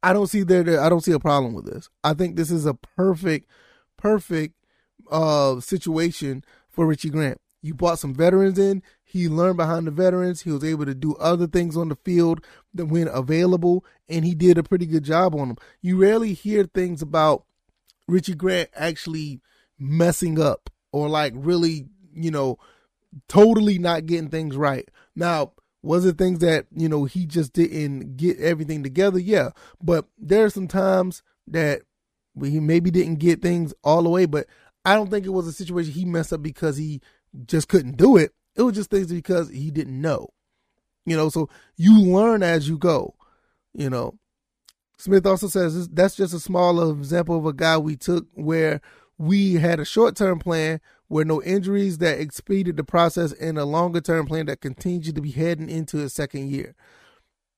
I 0.02 0.14
don't 0.14 0.28
see 0.28 0.42
there, 0.42 0.82
I 0.82 0.90
don't 0.90 1.04
see 1.04 1.12
a 1.12 1.20
problem 1.20 1.54
with 1.54 1.66
this. 1.66 1.90
I 2.04 2.16
think 2.16 2.36
this 2.36 2.50
is 2.50 2.66
a 2.66 2.74
perfect, 2.74 3.48
perfect 3.98 4.56
uh, 5.12 5.60
situation 5.60 6.44
for 6.70 6.88
Richie 6.88 7.12
Grant. 7.12 7.40
You 7.62 7.76
brought 7.76 8.00
some 8.00 8.16
veterans 8.16 8.58
in. 8.58 8.82
He 9.10 9.30
learned 9.30 9.56
behind 9.56 9.88
the 9.88 9.92
veterans. 9.92 10.42
He 10.42 10.52
was 10.52 10.66
able 10.66 10.86
to 10.86 10.94
do 10.94 11.16
other 11.16 11.48
things 11.48 11.78
on 11.78 11.88
the 11.88 11.96
field 11.96 12.44
that 12.74 12.88
when 12.88 13.08
available, 13.08 13.86
and 14.10 14.26
he 14.26 14.36
did 14.36 14.58
a 14.58 14.64
pretty 14.64 14.86
good 14.86 15.06
job 15.06 15.34
on 15.34 15.48
them. 15.48 15.58
You 15.82 15.96
rarely 15.96 16.34
hear 16.34 16.66
things 16.66 17.02
about 17.02 17.46
Richie 18.10 18.36
Grant 18.36 18.70
actually 18.76 19.40
messing 19.80 20.42
up 20.42 20.70
or 20.92 21.08
like 21.08 21.32
really, 21.38 21.88
you 22.14 22.32
know, 22.32 22.60
totally 23.30 23.80
not 23.80 24.08
getting 24.08 24.30
things 24.30 24.58
right. 24.58 24.90
Now, 25.16 25.54
was 25.82 26.06
it 26.06 26.18
things 26.18 26.40
that, 26.40 26.66
you 26.76 26.90
know, 26.90 27.06
he 27.06 27.26
just 27.26 27.54
didn't 27.54 28.18
get 28.18 28.38
everything 28.40 28.84
together? 28.84 29.20
Yeah. 29.20 29.52
But 29.82 30.06
there 30.18 30.44
are 30.44 30.50
some 30.50 30.68
times 30.68 31.24
that 31.48 31.84
he 32.44 32.60
maybe 32.60 32.92
didn't 32.92 33.20
get 33.20 33.42
things 33.42 33.74
all 33.86 34.04
the 34.04 34.10
way, 34.10 34.26
but 34.26 34.48
I 34.84 34.96
don't 34.96 35.10
think 35.10 35.26
it 35.26 35.30
was 35.30 35.48
a 35.48 35.54
situation 35.54 35.94
he 35.94 36.04
messed 36.04 36.34
up 36.34 36.44
because 36.44 36.76
he 36.76 37.00
just 37.46 37.70
couldn't 37.70 37.96
do 37.96 38.18
it. 38.18 38.34
It 38.58 38.64
was 38.64 38.76
just 38.76 38.90
things 38.90 39.08
because 39.08 39.50
he 39.50 39.72
didn't 39.72 40.02
know. 40.02 40.30
You 41.06 41.16
know, 41.16 41.30
so 41.30 41.50
you 41.78 42.02
learn 42.02 42.44
as 42.44 42.68
you 42.68 42.78
go. 42.78 43.16
You 43.74 43.90
know, 43.90 44.18
Smith 44.98 45.26
also 45.26 45.48
says 45.48 45.88
that's 45.90 46.16
just 46.16 46.34
a 46.34 46.40
small 46.40 46.92
example 46.92 47.38
of 47.38 47.46
a 47.46 47.54
guy 47.54 47.78
we 47.78 47.96
took 47.96 48.26
where 48.34 48.82
we 49.18 49.54
had 49.54 49.80
a 49.80 49.86
short 49.86 50.16
term 50.16 50.40
plan 50.40 50.82
where 51.08 51.24
no 51.24 51.42
injuries 51.44 52.00
that 52.00 52.20
expedited 52.20 52.76
the 52.76 52.84
process 52.84 53.32
and 53.34 53.58
a 53.58 53.66
longer 53.66 54.02
term 54.02 54.26
plan 54.26 54.48
that 54.48 54.60
continued 54.60 55.16
to 55.16 55.22
be 55.22 55.32
heading 55.32 55.70
into 55.70 55.98
his 55.98 56.14
second 56.14 56.50
year. 56.50 56.76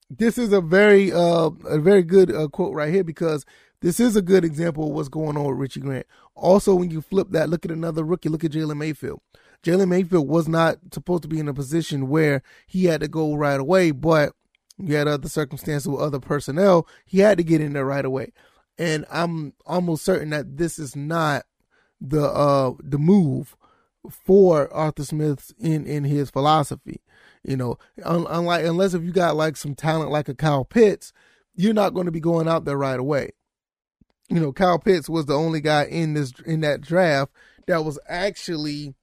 This 0.10 0.38
is 0.38 0.52
a 0.54 0.62
very 0.62 1.12
uh, 1.12 1.50
a 1.66 1.80
very 1.80 2.04
good 2.04 2.34
uh, 2.36 2.48
quote 2.50 2.76
right 2.76 2.94
here 2.94 3.04
because 3.04 3.46
this 3.82 4.00
is 4.00 4.16
a 4.16 4.22
good 4.22 4.44
example 4.44 4.88
of 4.88 4.92
what's 4.92 5.10
going 5.10 5.38
on 5.38 5.46
with 5.46 5.58
Richie 5.58 5.80
Grant. 5.80 6.06
Also, 6.36 6.76
when 6.76 6.92
you 6.92 7.02
flip 7.02 7.30
that, 7.32 7.50
look 7.50 7.64
at 7.64 7.72
another 7.72 8.04
rookie. 8.04 8.30
Look 8.30 8.44
at 8.44 8.52
Jalen 8.52 8.78
Mayfield. 8.78 9.22
Jalen 9.64 9.90
Mayfield 9.90 10.28
was 10.28 10.48
not 10.48 10.78
supposed 10.94 11.24
to 11.24 11.30
be 11.30 11.40
in 11.40 11.48
a 11.48 11.54
position 11.54 12.08
where 12.08 12.42
he 12.66 12.86
had 12.86 13.02
to 13.02 13.08
go 13.08 13.36
right 13.36 13.60
away, 13.60 13.92
but 13.92 14.34
you 14.78 14.96
had 14.96 15.08
other 15.08 15.28
circumstances 15.28 15.88
with 15.88 16.02
other 16.02 16.20
personnel. 16.20 16.88
He 17.06 17.20
had 17.20 17.38
to 17.38 17.44
get 17.44 17.62
in 17.62 17.74
there 17.74 17.86
right 17.86 18.06
away. 18.06 18.32
And 18.78 19.06
I'm 19.12 19.54
almost 19.66 20.06
certain 20.06 20.30
that 20.30 20.58
this 20.58 20.80
is 20.80 20.96
not 20.96 21.44
the 22.00 22.24
uh 22.24 22.74
the 22.82 22.98
move 22.98 23.58
for 24.10 24.74
Arthur 24.74 25.04
Smith 25.04 25.54
in 25.60 25.86
in 25.86 26.06
his 26.06 26.30
philosophy. 26.30 27.02
You 27.44 27.58
know, 27.58 27.78
unlike 27.98 28.66
unless 28.66 28.94
if 28.94 29.04
you 29.04 29.12
got 29.12 29.36
like 29.36 29.58
some 29.58 29.76
talent 29.76 30.12
like 30.12 30.30
a 30.30 30.36
Kyle 30.36 30.64
Pitts, 30.64 31.12
you're 31.56 31.74
not 31.74 31.94
going 31.94 32.06
to 32.06 32.12
be 32.12 32.22
going 32.22 32.48
out 32.48 32.64
there 32.64 32.78
right 32.78 33.00
away. 33.00 33.32
You 34.30 34.40
know, 34.40 34.54
Kyle 34.54 34.80
Pitts 34.80 35.10
was 35.10 35.26
the 35.26 35.34
only 35.34 35.60
guy 35.60 35.86
in 35.86 36.14
this 36.14 36.34
in 36.46 36.62
that 36.62 36.80
draft 36.80 37.34
that 37.68 37.84
was 37.84 38.00
actually 38.08 38.96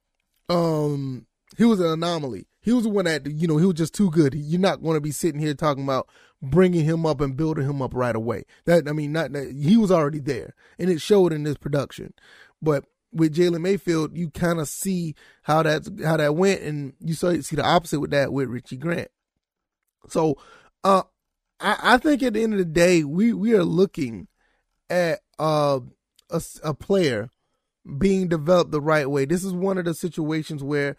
um 0.49 1.25
he 1.57 1.63
was 1.63 1.79
an 1.79 1.87
anomaly. 1.87 2.47
He 2.61 2.73
was 2.73 2.83
the 2.83 2.89
one 2.89 3.05
that 3.05 3.25
you 3.25 3.47
know 3.47 3.57
he 3.57 3.65
was 3.65 3.75
just 3.75 3.93
too 3.93 4.11
good. 4.11 4.33
You're 4.35 4.59
not 4.59 4.83
going 4.83 4.95
to 4.95 5.01
be 5.01 5.11
sitting 5.11 5.39
here 5.39 5.53
talking 5.53 5.83
about 5.83 6.09
bringing 6.41 6.85
him 6.85 7.05
up 7.05 7.21
and 7.21 7.37
building 7.37 7.65
him 7.65 7.81
up 7.81 7.93
right 7.93 8.15
away. 8.15 8.43
That 8.65 8.87
I 8.87 8.91
mean, 8.91 9.11
not 9.11 9.31
that 9.33 9.51
he 9.51 9.77
was 9.77 9.91
already 9.91 10.19
there, 10.19 10.53
and 10.77 10.89
it 10.89 11.01
showed 11.01 11.33
in 11.33 11.43
this 11.43 11.57
production. 11.57 12.13
But 12.61 12.85
with 13.13 13.35
Jalen 13.35 13.61
Mayfield, 13.61 14.15
you 14.17 14.29
kind 14.29 14.59
of 14.59 14.67
see 14.67 15.15
how 15.43 15.63
that 15.63 15.87
how 16.03 16.17
that 16.17 16.35
went, 16.35 16.61
and 16.61 16.93
you 16.99 17.13
saw 17.13 17.33
see 17.39 17.55
the 17.55 17.65
opposite 17.65 17.99
with 17.99 18.11
that 18.11 18.33
with 18.33 18.49
Richie 18.49 18.77
Grant. 18.77 19.09
So, 20.09 20.37
uh, 20.83 21.03
I, 21.59 21.77
I 21.81 21.97
think 21.97 22.21
at 22.23 22.33
the 22.33 22.43
end 22.43 22.53
of 22.53 22.59
the 22.59 22.65
day, 22.65 23.03
we 23.03 23.33
we 23.33 23.53
are 23.53 23.63
looking 23.63 24.27
at 24.89 25.21
uh, 25.39 25.79
a 26.29 26.41
a 26.63 26.73
player 26.73 27.29
being 27.97 28.27
developed 28.27 28.71
the 28.71 28.81
right 28.81 29.09
way. 29.09 29.25
This 29.25 29.43
is 29.43 29.53
one 29.53 29.77
of 29.77 29.85
the 29.85 29.93
situations 29.93 30.63
where 30.63 30.95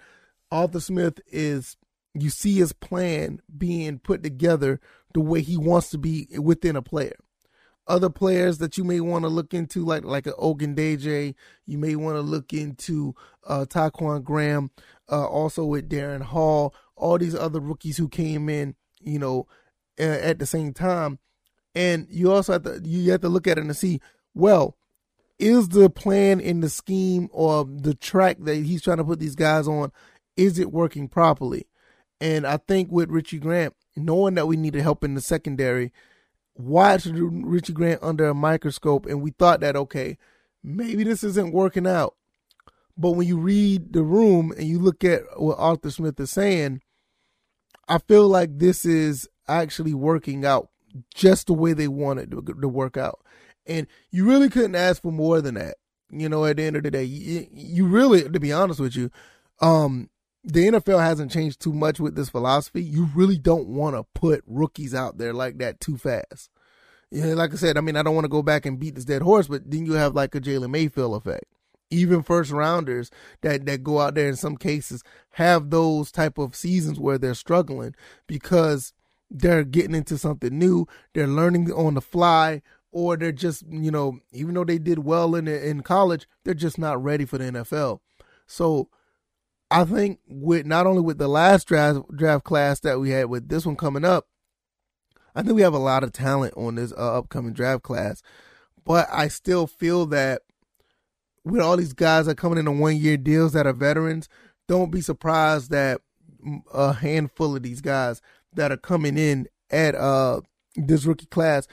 Arthur 0.51 0.81
Smith 0.81 1.21
is 1.27 1.77
you 2.15 2.31
see 2.31 2.57
his 2.57 2.73
plan 2.73 3.41
being 3.57 3.99
put 3.99 4.23
together 4.23 4.81
the 5.15 5.21
way 5.21 5.41
he 5.41 5.57
wants 5.57 5.91
to 5.91 5.99
be 5.99 6.27
within 6.39 6.77
a 6.77 6.83
player. 6.83 7.17
Other 7.87 8.11
players 8.11 8.59
that 8.59 8.77
you 8.77 8.85
may 8.85 9.01
want 9.01 9.25
to 9.25 9.29
look 9.29 9.55
into, 9.55 9.85
like 9.85 10.05
like 10.05 10.27
an 10.27 10.35
Ogundeji, 10.35 11.35
you 11.67 11.79
may 11.79 11.97
want 11.97 12.17
to 12.17 12.21
look 12.21 12.53
into 12.53 13.15
uh, 13.47 13.65
Ta'Quon 13.65 14.23
Graham, 14.23 14.71
uh, 15.11 15.27
also 15.27 15.65
with 15.65 15.89
Darren 15.89 16.21
Hall, 16.21 16.75
all 16.97 17.17
these 17.17 17.35
other 17.35 17.61
rookies 17.61 17.97
who 17.97 18.09
came 18.09 18.51
in, 18.51 18.75
you 19.01 19.19
know, 19.19 19.47
uh, 19.99 20.03
at 20.03 20.39
the 20.39 20.45
same 20.45 20.75
time, 20.75 21.19
and 21.75 22.07
you 22.11 22.31
also 22.31 22.53
have 22.55 22.65
to 22.65 22.81
you 22.85 23.11
have 23.11 23.23
to 23.23 23.29
look 23.31 23.47
at 23.47 23.57
it 23.57 23.65
and 23.65 23.77
see, 23.77 24.01
well, 24.35 24.77
is 25.39 25.69
the 25.69 25.89
plan 25.89 26.41
in 26.41 26.61
the 26.61 26.69
scheme 26.69 27.29
or 27.33 27.65
the 27.65 27.95
track 27.95 28.39
that 28.41 28.57
he's 28.57 28.83
trying 28.83 28.97
to 28.97 29.05
put 29.05 29.21
these 29.21 29.37
guys 29.37 29.69
on, 29.69 29.93
is 30.37 30.59
it 30.59 30.73
working 30.73 31.09
properly? 31.09 31.67
And 32.21 32.47
I 32.47 32.57
think 32.57 32.91
with 32.91 33.11
Richie 33.11 33.39
Grant, 33.39 33.75
knowing 33.97 34.35
that 34.35 34.47
we 34.47 34.57
needed 34.57 34.83
help 34.83 35.05
in 35.05 35.15
the 35.15 35.21
secondary, 35.21 35.93
watched 36.57 37.07
Richie 37.13 37.73
Grant 37.73 38.03
under 38.03 38.29
a 38.29 38.35
microscope 38.35 39.07
and 39.07 39.23
we 39.23 39.31
thought 39.31 39.61
that, 39.61 39.77
okay, 39.77 40.19
maybe 40.63 41.05
this 41.05 41.23
isn't 41.23 41.53
working 41.53 41.87
out. 41.87 42.17
But 42.97 43.13
when 43.13 43.29
you 43.29 43.39
read 43.39 43.93
the 43.93 44.03
room 44.03 44.53
and 44.57 44.67
you 44.67 44.81
look 44.81 45.05
at 45.05 45.23
what 45.37 45.59
Arthur 45.59 45.91
Smith 45.91 46.19
is 46.19 46.31
saying, 46.31 46.83
I 47.87 47.99
feel 47.99 48.29
like 48.29 48.59
this 48.59 48.85
is 48.85 49.29
actually 49.47 49.95
working 49.95 50.45
out 50.45 50.69
just 51.15 51.47
the 51.47 51.53
way 51.53 51.73
they 51.73 51.87
wanted 51.87 52.33
to, 52.33 52.43
to 52.43 52.69
work 52.69 52.97
out. 52.97 53.21
And 53.69 53.87
you 54.11 54.25
really 54.25 54.49
couldn't 54.49 54.75
ask 54.75 55.03
for 55.03 55.13
more 55.13 55.41
than 55.41 55.55
that. 55.55 55.77
You 56.11 56.29
know, 56.29 56.45
at 56.47 56.57
the 56.57 56.63
end 56.65 56.77
of 56.77 56.83
the 56.83 56.91
day, 56.91 57.05
you, 57.05 57.47
you 57.53 57.87
really, 57.87 58.23
to 58.23 58.41
be 58.41 58.53
honest 58.53 58.81
with 58.81 58.97
you, 58.97 59.11
um, 59.61 60.09
the 60.43 60.69
NFL 60.69 61.03
hasn't 61.03 61.31
changed 61.31 61.61
too 61.61 61.75
much 61.75 62.01
with 62.01 62.15
this 62.15 62.31
philosophy. 62.31 62.83
You 62.83 63.09
really 63.15 63.37
don't 63.37 63.69
want 63.69 63.95
to 63.97 64.07
put 64.15 64.43
rookies 64.47 64.95
out 64.95 65.19
there 65.19 65.35
like 65.35 65.59
that 65.59 65.81
too 65.81 65.99
fast. 65.99 66.51
You 67.11 67.23
know, 67.23 67.35
like 67.35 67.53
I 67.53 67.57
said, 67.57 67.77
I 67.77 67.81
mean, 67.83 67.97
I 67.97 68.03
don't 68.03 68.15
want 68.15 68.25
to 68.25 68.31
go 68.31 68.43
back 68.43 68.65
and 68.65 68.79
beat 68.79 68.95
this 68.95 69.05
dead 69.05 69.23
horse, 69.23 69.49
but 69.49 69.71
then 69.71 69.85
you 69.85 69.93
have 69.95 70.15
like 70.15 70.35
a 70.35 70.41
Jalen 70.41 70.71
Mayfield 70.71 71.17
effect. 71.17 71.45
Even 71.91 72.23
first 72.23 72.51
rounders 72.51 73.11
that, 73.41 73.65
that 73.67 73.83
go 73.83 74.01
out 74.01 74.15
there 74.15 74.29
in 74.29 74.37
some 74.37 74.57
cases 74.59 75.03
have 75.33 75.71
those 75.71 76.13
type 76.13 76.37
of 76.37 76.55
seasons 76.55 77.01
where 77.01 77.17
they're 77.17 77.35
struggling 77.35 77.95
because 78.27 78.93
they're 79.31 79.65
getting 79.65 79.95
into 79.95 80.19
something 80.19 80.57
new. 80.59 80.87
They're 81.15 81.27
learning 81.27 81.73
on 81.73 81.95
the 81.95 82.03
fly, 82.03 82.63
or 82.93 83.17
they're 83.17 83.33
just, 83.33 83.65
you 83.69 83.91
know, 83.91 84.19
even 84.33 84.55
though 84.55 84.65
they 84.65 84.79
did 84.79 85.01
well 85.01 85.35
in 85.35 85.47
in 85.49 85.83
college, 85.83 86.27
they're 86.45 86.55
just 86.55 86.79
not 86.79 87.03
ready 87.03 87.25
for 87.25 87.39
the 87.39 87.45
NFL. 87.45 88.01
So 88.47 88.89
I 89.71 89.85
think 89.85 90.21
with 90.27 90.67
not 90.67 90.87
only 90.87 91.03
with 91.03 91.19
the 91.19 91.29
last 91.29 91.69
draft 91.69 92.01
draft 92.17 92.45
class 92.45 92.81
that 92.81 93.01
we 93.01 93.11
had 93.11 93.27
with 93.27 93.49
this 93.49 93.67
one 93.67 93.77
coming 93.77 94.05
up, 94.05 94.27
I 95.35 95.43
think 95.43 95.55
we 95.55 95.63
have 95.63 95.75
a 95.75 95.79
lot 95.79 96.03
of 96.03 96.13
talent 96.13 96.55
on 96.57 96.77
this 96.77 96.93
uh, 96.93 97.19
upcoming 97.19 97.53
draft 97.53 97.83
class. 97.83 98.23
But 98.85 99.07
I 99.13 99.29
still 99.29 99.67
feel 99.67 100.07
that 100.07 100.43
with 101.45 101.61
all 101.61 101.77
these 101.77 101.93
guys 101.93 102.27
that 102.27 102.33
are 102.33 102.35
coming 102.35 102.59
in 102.59 102.69
on 102.69 102.79
one 102.79 102.97
year 102.97 103.17
deals 103.17 103.53
that 103.53 103.67
are 103.67 103.73
veterans, 103.73 104.29
don't 104.67 104.91
be 104.91 105.01
surprised 105.01 105.71
that 105.71 106.01
a 106.73 106.93
handful 106.95 107.57
of 107.57 107.63
these 107.63 107.81
guys 107.81 108.23
that 108.55 108.73
are 108.73 108.77
coming 108.77 109.19
in 109.19 109.47
at 109.71 109.95
uh 109.95 110.41
this 110.77 111.05
rookie 111.05 111.27
class 111.27 111.67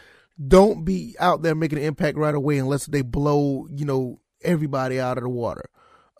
don't 0.44 0.84
be 0.84 1.16
out 1.20 1.42
there 1.42 1.56
making 1.56 1.78
an 1.78 1.86
impact 1.86 2.18
right 2.18 2.36
away 2.36 2.58
unless 2.58 2.86
they 2.86 3.02
blow, 3.02 3.68
you 3.72 3.86
know, 3.86 4.20
everybody 4.42 5.00
out 5.00 5.18
of 5.18 5.24
the 5.24 5.30
water. 5.30 5.70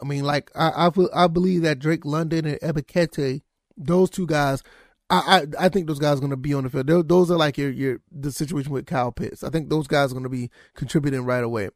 I 0.02 0.06
mean, 0.06 0.24
like 0.24 0.52
I 0.56 0.88
I, 0.88 1.24
I 1.26 1.28
believe 1.28 1.62
that 1.64 1.80
Drake 1.80 2.06
London 2.06 2.46
and 2.46 2.60
Ebiketie, 2.60 3.42
those 3.78 4.10
two 4.10 4.26
guys, 4.26 4.64
I, 5.10 5.46
I 5.60 5.66
I 5.66 5.70
think 5.70 5.88
those 5.88 6.00
guys 6.00 6.18
are 6.18 6.22
going 6.22 6.32
to 6.32 6.38
be 6.38 6.54
on 6.54 6.64
the 6.64 6.70
field. 6.70 6.88
They're, 6.88 7.04
those 7.04 7.32
are 7.32 7.38
like 7.38 7.58
your 7.58 7.70
your 7.72 8.00
the 8.12 8.32
situation 8.32 8.72
with 8.72 8.86
Kyle 8.86 9.12
Pitts. 9.12 9.44
I 9.44 9.50
think 9.50 9.70
those 9.70 9.88
guys 9.88 10.12
are 10.12 10.16
going 10.16 10.24
to 10.24 10.30
be 10.30 10.50
contributing 10.76 11.26
right 11.26 11.44
away. 11.44 11.70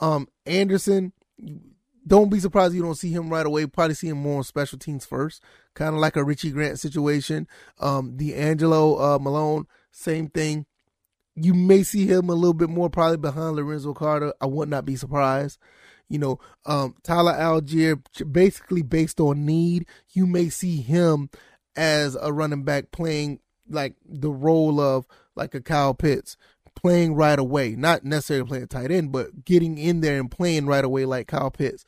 Um, 0.00 0.28
Anderson, 0.44 1.12
don't 2.06 2.30
be 2.30 2.40
surprised 2.40 2.74
you 2.74 2.82
don't 2.82 2.94
see 2.94 3.10
him 3.10 3.30
right 3.30 3.46
away. 3.46 3.66
Probably 3.66 3.94
see 3.94 4.08
him 4.08 4.18
more 4.18 4.38
on 4.38 4.44
special 4.44 4.78
teams 4.78 5.06
first, 5.06 5.42
kind 5.74 5.94
of 5.94 6.00
like 6.00 6.16
a 6.16 6.24
Richie 6.24 6.50
Grant 6.50 6.78
situation. 6.78 7.48
Um, 7.80 8.16
DeAngelo 8.16 9.16
uh, 9.16 9.18
Malone, 9.18 9.66
same 9.90 10.28
thing. 10.28 10.66
You 11.36 11.54
may 11.54 11.82
see 11.82 12.06
him 12.06 12.28
a 12.28 12.34
little 12.34 12.54
bit 12.54 12.70
more 12.70 12.90
probably 12.90 13.18
behind 13.18 13.56
Lorenzo 13.56 13.92
Carter. 13.92 14.32
I 14.40 14.46
would 14.46 14.68
not 14.68 14.84
be 14.84 14.96
surprised. 14.96 15.58
You 16.08 16.18
know, 16.18 16.38
um, 16.64 16.94
Tyler 17.02 17.34
Allgeier, 17.34 18.00
basically 18.32 18.82
based 18.82 19.20
on 19.20 19.44
need, 19.44 19.86
you 20.12 20.26
may 20.26 20.48
see 20.48 20.80
him 20.80 21.30
as 21.76 22.16
a 22.20 22.32
running 22.32 22.62
back 22.62 22.90
playing 22.90 23.40
like 23.68 23.94
the 24.08 24.30
role 24.30 24.80
of 24.80 25.06
like 25.34 25.54
a 25.54 25.60
Kyle 25.60 25.94
Pitts, 25.94 26.36
playing 26.74 27.14
right 27.14 27.38
away. 27.38 27.74
Not 27.76 28.04
necessarily 28.04 28.46
playing 28.46 28.68
tight 28.68 28.90
end, 28.90 29.12
but 29.12 29.44
getting 29.44 29.78
in 29.78 30.00
there 30.00 30.18
and 30.18 30.30
playing 30.30 30.66
right 30.66 30.84
away 30.84 31.04
like 31.04 31.28
Kyle 31.28 31.50
Pitts. 31.50 31.84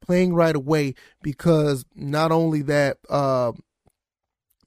Playing 0.00 0.34
right 0.34 0.54
away 0.54 0.94
because 1.22 1.84
not 1.94 2.32
only 2.32 2.62
that, 2.62 2.98
uh, 3.08 3.52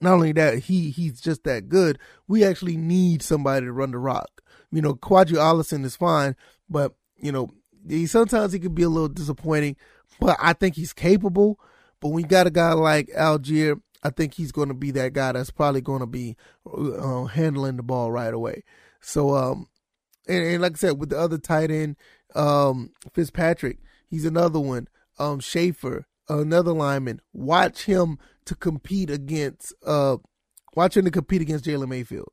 not 0.00 0.14
only 0.14 0.32
that 0.32 0.60
he 0.60 0.90
he's 0.90 1.20
just 1.20 1.44
that 1.44 1.68
good. 1.68 1.98
We 2.28 2.44
actually 2.44 2.76
need 2.76 3.22
somebody 3.22 3.66
to 3.66 3.72
run 3.72 3.92
the 3.92 3.98
rock. 3.98 4.42
You 4.70 4.82
know, 4.82 4.94
Qadree 4.94 5.38
Ollison 5.38 5.84
is 5.84 5.96
fine, 5.96 6.36
but 6.68 6.94
you 7.16 7.32
know 7.32 7.50
he 7.88 8.06
sometimes 8.06 8.52
he 8.52 8.58
can 8.58 8.74
be 8.74 8.82
a 8.82 8.88
little 8.88 9.08
disappointing. 9.08 9.76
But 10.20 10.36
I 10.40 10.52
think 10.52 10.76
he's 10.76 10.92
capable. 10.92 11.58
But 12.00 12.08
when 12.08 12.24
you 12.24 12.28
got 12.28 12.46
a 12.46 12.50
guy 12.50 12.72
like 12.72 13.08
Allgeier, 13.08 13.80
I 14.02 14.10
think 14.10 14.34
he's 14.34 14.52
going 14.52 14.68
to 14.68 14.74
be 14.74 14.90
that 14.92 15.12
guy 15.12 15.32
that's 15.32 15.50
probably 15.50 15.80
going 15.80 16.00
to 16.00 16.06
be 16.06 16.36
uh, 16.66 17.24
handling 17.24 17.76
the 17.76 17.82
ball 17.82 18.10
right 18.12 18.32
away. 18.32 18.62
So, 19.00 19.34
um, 19.34 19.68
and, 20.28 20.44
and, 20.44 20.62
like 20.62 20.72
I 20.72 20.76
said, 20.76 20.98
with 20.98 21.10
the 21.10 21.18
other 21.18 21.38
tight 21.38 21.70
end, 21.70 21.96
um, 22.34 22.90
Fitzpatrick, 23.12 23.78
he's 24.08 24.24
another 24.24 24.60
one. 24.60 24.88
Um, 25.18 25.40
Shaffer, 25.40 26.06
another 26.28 26.72
lineman. 26.72 27.20
Watch 27.32 27.84
him 27.84 28.18
to 28.46 28.54
compete 28.54 29.10
against, 29.10 29.74
uh, 29.84 30.16
watch 30.74 30.96
him 30.96 31.04
to 31.04 31.10
compete 31.10 31.42
against 31.42 31.64
Jalen 31.64 31.88
Mayfield. 31.88 32.28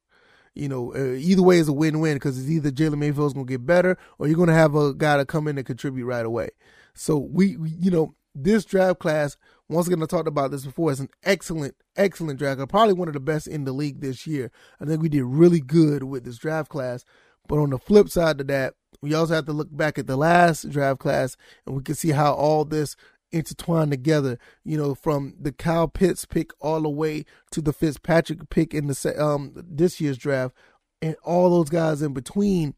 You 0.55 0.69
know, 0.69 0.93
uh, 0.93 1.15
either 1.15 1.41
way 1.41 1.57
is 1.57 1.67
a 1.67 1.73
win-win 1.73 2.15
because 2.15 2.39
it's 2.39 2.49
either 2.49 2.69
Jalen 2.69 2.99
Mayfield's 2.99 3.33
to 3.33 3.43
get 3.43 3.65
better 3.65 3.97
or 4.19 4.27
you're 4.27 4.45
to 4.45 4.53
have 4.53 4.75
a 4.75 4.93
guy 4.93 5.17
to 5.17 5.25
come 5.25 5.47
in 5.47 5.57
and 5.57 5.65
contribute 5.65 6.05
right 6.05 6.25
away. 6.25 6.49
So 6.93 7.17
we, 7.17 7.57
we, 7.57 7.69
you 7.69 7.89
know, 7.89 8.15
this 8.35 8.65
draft 8.65 8.99
class, 8.99 9.37
once 9.69 9.87
again, 9.87 10.01
I 10.01 10.05
talked 10.05 10.27
about 10.27 10.51
this 10.51 10.65
before, 10.65 10.91
is 10.91 10.99
an 10.99 11.09
excellent, 11.23 11.75
excellent 11.95 12.37
draft. 12.37 12.67
Probably 12.69 12.93
one 12.93 13.07
of 13.07 13.15
the 13.15 13.19
best 13.19 13.47
in 13.47 13.63
the 13.63 13.71
league 13.71 14.01
this 14.01 14.27
year. 14.27 14.51
I 14.79 14.85
think 14.85 15.01
we 15.01 15.09
did 15.09 15.23
really 15.23 15.59
good 15.59 16.03
with 16.03 16.23
this 16.23 16.37
draft 16.37 16.69
class. 16.69 17.03
But 17.47 17.59
on 17.59 17.71
the 17.71 17.77
flip 17.79 18.09
side 18.09 18.39
of 18.39 18.47
that, 18.47 18.75
we 19.01 19.13
also 19.13 19.33
have 19.33 19.45
to 19.47 19.53
look 19.53 19.75
back 19.75 19.97
at 19.97 20.07
the 20.07 20.15
last 20.15 20.69
draft 20.69 20.99
class 20.99 21.35
and 21.65 21.75
we 21.75 21.83
can 21.83 21.95
see 21.95 22.11
how 22.11 22.33
all 22.33 22.63
this 22.63 22.95
intertwined 23.33 23.91
together. 23.91 24.37
You 24.63 24.77
know, 24.77 24.95
from 24.95 25.35
the 25.39 25.51
Kyle 25.51 25.87
Pitts 25.87 26.25
pick 26.25 26.51
all 26.61 26.81
the 26.81 26.89
way 26.89 27.25
to 27.51 27.61
the 27.61 27.73
Fitzpatrick 27.73 28.49
pick 28.49 28.73
in 28.73 28.87
the 28.87 29.15
um 29.17 29.51
this 29.55 29.99
year's 29.99 30.17
draft, 30.17 30.55
and 31.01 31.15
all 31.23 31.49
those 31.49 31.69
guys 31.69 32.01
in 32.01 32.13
between. 32.13 32.75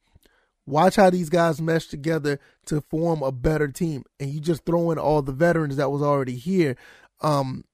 Watch 0.67 0.95
how 0.95 1.11
these 1.11 1.29
guys 1.29 1.61
mesh 1.61 1.85
together 1.85 2.39
to 2.65 2.81
form 2.81 3.21
a 3.21 3.31
better 3.31 3.67
team, 3.67 4.03
and 4.19 4.31
you 4.31 4.39
just 4.39 4.65
throw 4.65 4.89
in 4.89 4.97
all 4.97 5.21
the 5.21 5.31
veterans 5.31 5.75
that 5.75 5.91
was 5.91 6.01
already 6.01 6.37
here. 6.37 6.75
Um, 7.21 7.65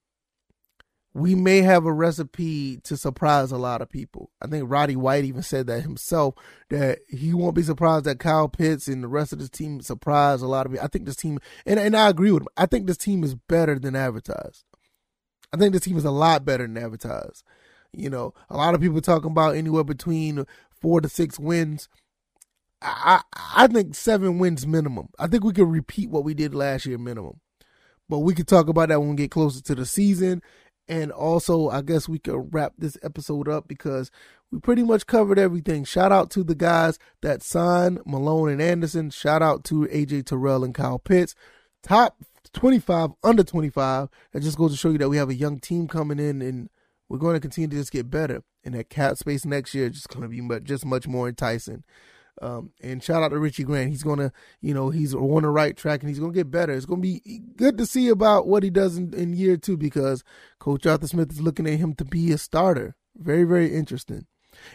we 1.13 1.35
may 1.35 1.61
have 1.61 1.85
a 1.85 1.91
recipe 1.91 2.77
to 2.83 2.95
surprise 2.95 3.51
a 3.51 3.57
lot 3.57 3.81
of 3.81 3.89
people. 3.89 4.31
I 4.41 4.47
think 4.47 4.69
Roddy 4.69 4.95
White 4.95 5.25
even 5.25 5.41
said 5.41 5.67
that 5.67 5.81
himself 5.81 6.35
that 6.69 6.99
he 7.09 7.33
won't 7.33 7.55
be 7.55 7.63
surprised 7.63 8.05
that 8.05 8.19
Kyle 8.19 8.47
Pitts 8.47 8.87
and 8.87 9.03
the 9.03 9.09
rest 9.09 9.33
of 9.33 9.39
this 9.39 9.49
team 9.49 9.81
surprise 9.81 10.41
a 10.41 10.47
lot 10.47 10.65
of 10.65 10.71
people. 10.71 10.85
I 10.85 10.87
think 10.87 11.05
this 11.05 11.17
team, 11.17 11.39
and, 11.65 11.79
and 11.79 11.97
I 11.97 12.09
agree 12.09 12.31
with 12.31 12.43
him. 12.43 12.47
I 12.55 12.65
think 12.65 12.87
this 12.87 12.97
team 12.97 13.23
is 13.23 13.35
better 13.35 13.77
than 13.77 13.95
advertised. 13.95 14.63
I 15.53 15.57
think 15.57 15.73
this 15.73 15.83
team 15.83 15.97
is 15.97 16.05
a 16.05 16.11
lot 16.11 16.45
better 16.45 16.65
than 16.65 16.77
advertised. 16.77 17.43
You 17.91 18.09
know, 18.09 18.33
a 18.49 18.55
lot 18.55 18.73
of 18.73 18.79
people 18.79 19.01
talking 19.01 19.31
about 19.31 19.55
anywhere 19.55 19.83
between 19.83 20.45
four 20.81 21.01
to 21.01 21.09
six 21.09 21.37
wins. 21.37 21.89
I 22.81 23.21
I 23.53 23.67
think 23.67 23.95
seven 23.95 24.39
wins 24.39 24.65
minimum. 24.65 25.09
I 25.19 25.27
think 25.27 25.43
we 25.43 25.51
can 25.51 25.69
repeat 25.69 26.09
what 26.09 26.23
we 26.23 26.33
did 26.33 26.55
last 26.55 26.85
year 26.85 26.97
minimum. 26.97 27.41
But 28.07 28.19
we 28.19 28.33
could 28.33 28.47
talk 28.47 28.69
about 28.69 28.89
that 28.89 28.99
when 28.99 29.09
we 29.11 29.15
get 29.17 29.31
closer 29.31 29.61
to 29.61 29.75
the 29.75 29.85
season 29.85 30.41
and 30.91 31.09
also, 31.09 31.69
I 31.69 31.83
guess 31.83 32.09
we 32.09 32.19
could 32.19 32.53
wrap 32.53 32.73
this 32.77 32.97
episode 33.01 33.47
up 33.47 33.65
because 33.65 34.11
we 34.51 34.59
pretty 34.59 34.83
much 34.83 35.07
covered 35.07 35.39
everything. 35.39 35.85
Shout 35.85 36.11
out 36.11 36.29
to 36.31 36.43
the 36.43 36.53
guys 36.53 36.99
that 37.21 37.41
signed 37.41 38.01
Malone 38.05 38.49
and 38.49 38.61
Anderson. 38.61 39.09
Shout 39.09 39.41
out 39.41 39.63
to 39.63 39.87
AJ 39.87 40.25
Terrell 40.25 40.65
and 40.65 40.75
Kyle 40.75 40.99
Pitts. 40.99 41.33
Top 41.81 42.17
25, 42.51 43.11
under 43.23 43.41
25. 43.41 44.09
That 44.33 44.41
just 44.41 44.57
goes 44.57 44.71
to 44.71 44.77
show 44.77 44.89
you 44.89 44.97
that 44.97 45.07
we 45.07 45.15
have 45.15 45.29
a 45.29 45.33
young 45.33 45.61
team 45.61 45.87
coming 45.87 46.19
in 46.19 46.41
and 46.41 46.69
we're 47.07 47.19
going 47.19 47.35
to 47.35 47.39
continue 47.39 47.69
to 47.69 47.77
just 47.77 47.93
get 47.93 48.09
better. 48.09 48.43
And 48.65 48.75
that 48.75 48.89
cap 48.89 49.15
space 49.15 49.45
next 49.45 49.73
year 49.73 49.85
is 49.85 49.93
just 49.93 50.09
going 50.09 50.23
to 50.23 50.27
be 50.27 50.59
just 50.65 50.85
much 50.85 51.07
more 51.07 51.29
enticing. 51.29 51.85
Um, 52.41 52.71
and 52.81 53.03
shout 53.03 53.23
out 53.23 53.29
to 53.29 53.39
Richie 53.39 53.63
Grant. 53.63 53.89
He's 53.89 54.03
gonna, 54.03 54.31
you 54.61 54.73
know, 54.73 54.89
he's 54.89 55.13
on 55.13 55.43
the 55.43 55.49
right 55.49 55.75
track 55.75 56.01
and 56.01 56.09
he's 56.09 56.19
gonna 56.19 56.33
get 56.33 56.49
better. 56.51 56.73
It's 56.73 56.85
gonna 56.85 57.01
be 57.01 57.41
good 57.55 57.77
to 57.77 57.85
see 57.85 58.07
about 58.07 58.47
what 58.47 58.63
he 58.63 58.69
does 58.69 58.97
in, 58.97 59.13
in 59.13 59.33
year 59.33 59.57
two 59.57 59.77
because 59.77 60.23
Coach 60.59 60.85
Arthur 60.85 61.07
Smith 61.07 61.31
is 61.31 61.41
looking 61.41 61.67
at 61.67 61.79
him 61.79 61.93
to 61.95 62.05
be 62.05 62.31
a 62.31 62.37
starter. 62.37 62.95
Very, 63.15 63.43
very 63.43 63.73
interesting. 63.73 64.25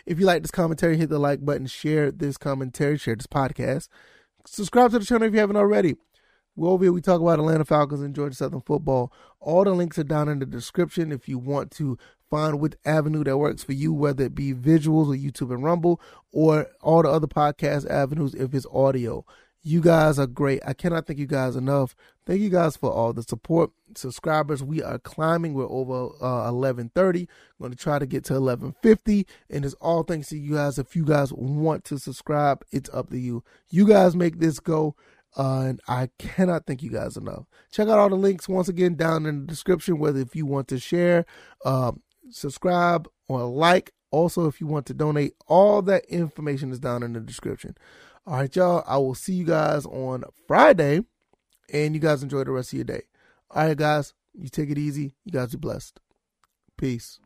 If 0.05 0.21
you 0.21 0.27
like 0.27 0.43
this 0.43 0.51
commentary, 0.51 0.97
hit 0.97 1.11
the 1.11 1.19
like 1.19 1.45
button, 1.45 1.67
share 1.67 2.11
this 2.11 2.37
commentary, 2.37 2.99
share 2.99 3.17
this 3.17 3.27
podcast. 3.27 3.89
Subscribe 4.47 4.93
to 4.93 4.99
the 4.99 5.05
channel 5.05 5.27
if 5.27 5.35
you 5.35 5.41
haven't 5.41 5.57
already. 5.57 5.97
We're 6.55 6.71
over 6.71 6.85
here, 6.85 6.93
we 6.93 7.03
talk 7.03 7.21
about 7.21 7.39
Atlanta 7.39 7.67
Falcons 7.67 8.01
and 8.01 8.15
Georgia 8.15 8.35
Southern 8.35 8.63
football. 8.63 9.13
All 9.41 9.65
the 9.65 9.73
links 9.73 9.99
are 9.99 10.05
down 10.05 10.31
in 10.31 10.39
the 10.39 10.47
description 10.47 11.13
if 11.13 11.29
you 11.29 11.39
want 11.39 11.71
to 11.73 11.99
find 12.31 12.61
which 12.61 12.75
avenue 12.85 13.25
that 13.25 13.39
works 13.39 13.63
for 13.63 13.73
you, 13.73 13.93
whether 13.93 14.25
it 14.25 14.35
be 14.35 14.53
visuals 14.53 15.09
or 15.09 15.17
YouTube 15.17 15.53
and 15.53 15.63
Rumble 15.63 16.01
or 16.33 16.69
all 16.81 17.03
the 17.03 17.09
other 17.11 17.27
podcast 17.27 17.89
avenues 17.89 18.35
if 18.35 18.55
it's 18.55 18.67
audio. 18.73 19.25
You 19.63 19.81
guys 19.81 20.21
are 20.21 20.29
great. 20.29 20.61
I 20.65 20.75
cannot 20.75 21.09
thank 21.09 21.19
you 21.19 21.27
guys 21.27 21.57
enough. 21.57 21.97
Thank 22.25 22.41
you 22.41 22.51
guys 22.51 22.77
for 22.77 22.93
all 22.93 23.13
the 23.13 23.25
support. 23.25 23.71
Subscribers, 23.97 24.63
we 24.63 24.81
are 24.81 25.01
climbing. 25.01 25.55
We're 25.55 25.69
over 25.69 26.05
uh, 26.23 26.53
1130. 26.53 27.23
I'm 27.23 27.29
going 27.59 27.73
to 27.73 27.77
try 27.77 27.99
to 27.99 28.07
get 28.07 28.23
to 28.27 28.35
1150. 28.35 29.27
And 29.51 29.65
it's 29.65 29.75
all 29.75 30.05
thanks 30.05 30.29
to 30.29 30.39
you 30.39 30.55
guys. 30.55 30.79
If 30.79 30.95
you 30.95 31.05
guys 31.05 31.33
want 31.33 31.83
to 31.87 31.99
subscribe, 31.99 32.65
it's 32.71 32.89
up 32.93 33.11
to 33.11 33.19
you. 33.19 33.43
You 33.69 33.89
guys 33.89 34.15
make 34.15 34.39
this 34.39 34.61
go. 34.61 34.95
Uh, 35.37 35.63
and 35.63 35.81
I 35.87 36.11
cannot 36.19 36.67
thank 36.67 36.83
you 36.83 36.91
guys 36.91 37.17
enough. 37.17 37.45
Check 37.71 37.89
out 37.89 37.99
all 37.99 38.09
the 38.09 38.15
links 38.15 38.49
once 38.49 38.69
again 38.69 38.95
down 38.95 39.27
in 39.27 39.41
the 39.41 39.47
description, 39.47 39.99
whether 39.99 40.21
if 40.21 40.35
you 40.35 40.47
want 40.47 40.69
to 40.69 40.79
share, 40.79 41.27
um, 41.65 42.03
subscribe, 42.31 43.09
or 43.29 43.45
like. 43.45 43.93
Also, 44.13 44.47
if 44.47 44.61
you 44.61 44.67
want 44.67 44.87
to 44.87 44.95
donate, 44.95 45.35
all 45.47 45.83
that 45.83 46.05
information 46.07 46.71
is 46.71 46.79
down 46.79 47.03
in 47.03 47.13
the 47.13 47.21
description. 47.21 47.77
All 48.27 48.37
right, 48.37 48.55
y'all. 48.55 48.85
I 48.87 48.97
will 48.99 49.15
see 49.15 49.35
you 49.35 49.45
guys 49.45 49.85
on 49.85 50.25
Friday, 50.47 51.03
and 51.73 51.95
you 51.95 52.01
guys 52.01 52.23
enjoy 52.23 52.45
the 52.45 52.53
rest 52.53 52.73
of 52.73 52.77
your 52.77 52.85
day. 52.85 53.03
All 53.51 53.67
right, 53.67 53.77
guys. 53.77 54.15
You 54.33 54.49
take 54.49 54.71
it 54.71 54.79
easy. 54.79 55.13
You 55.25 55.33
guys 55.33 55.51
be 55.51 55.59
blessed. 55.59 55.99
Peace. 56.77 57.21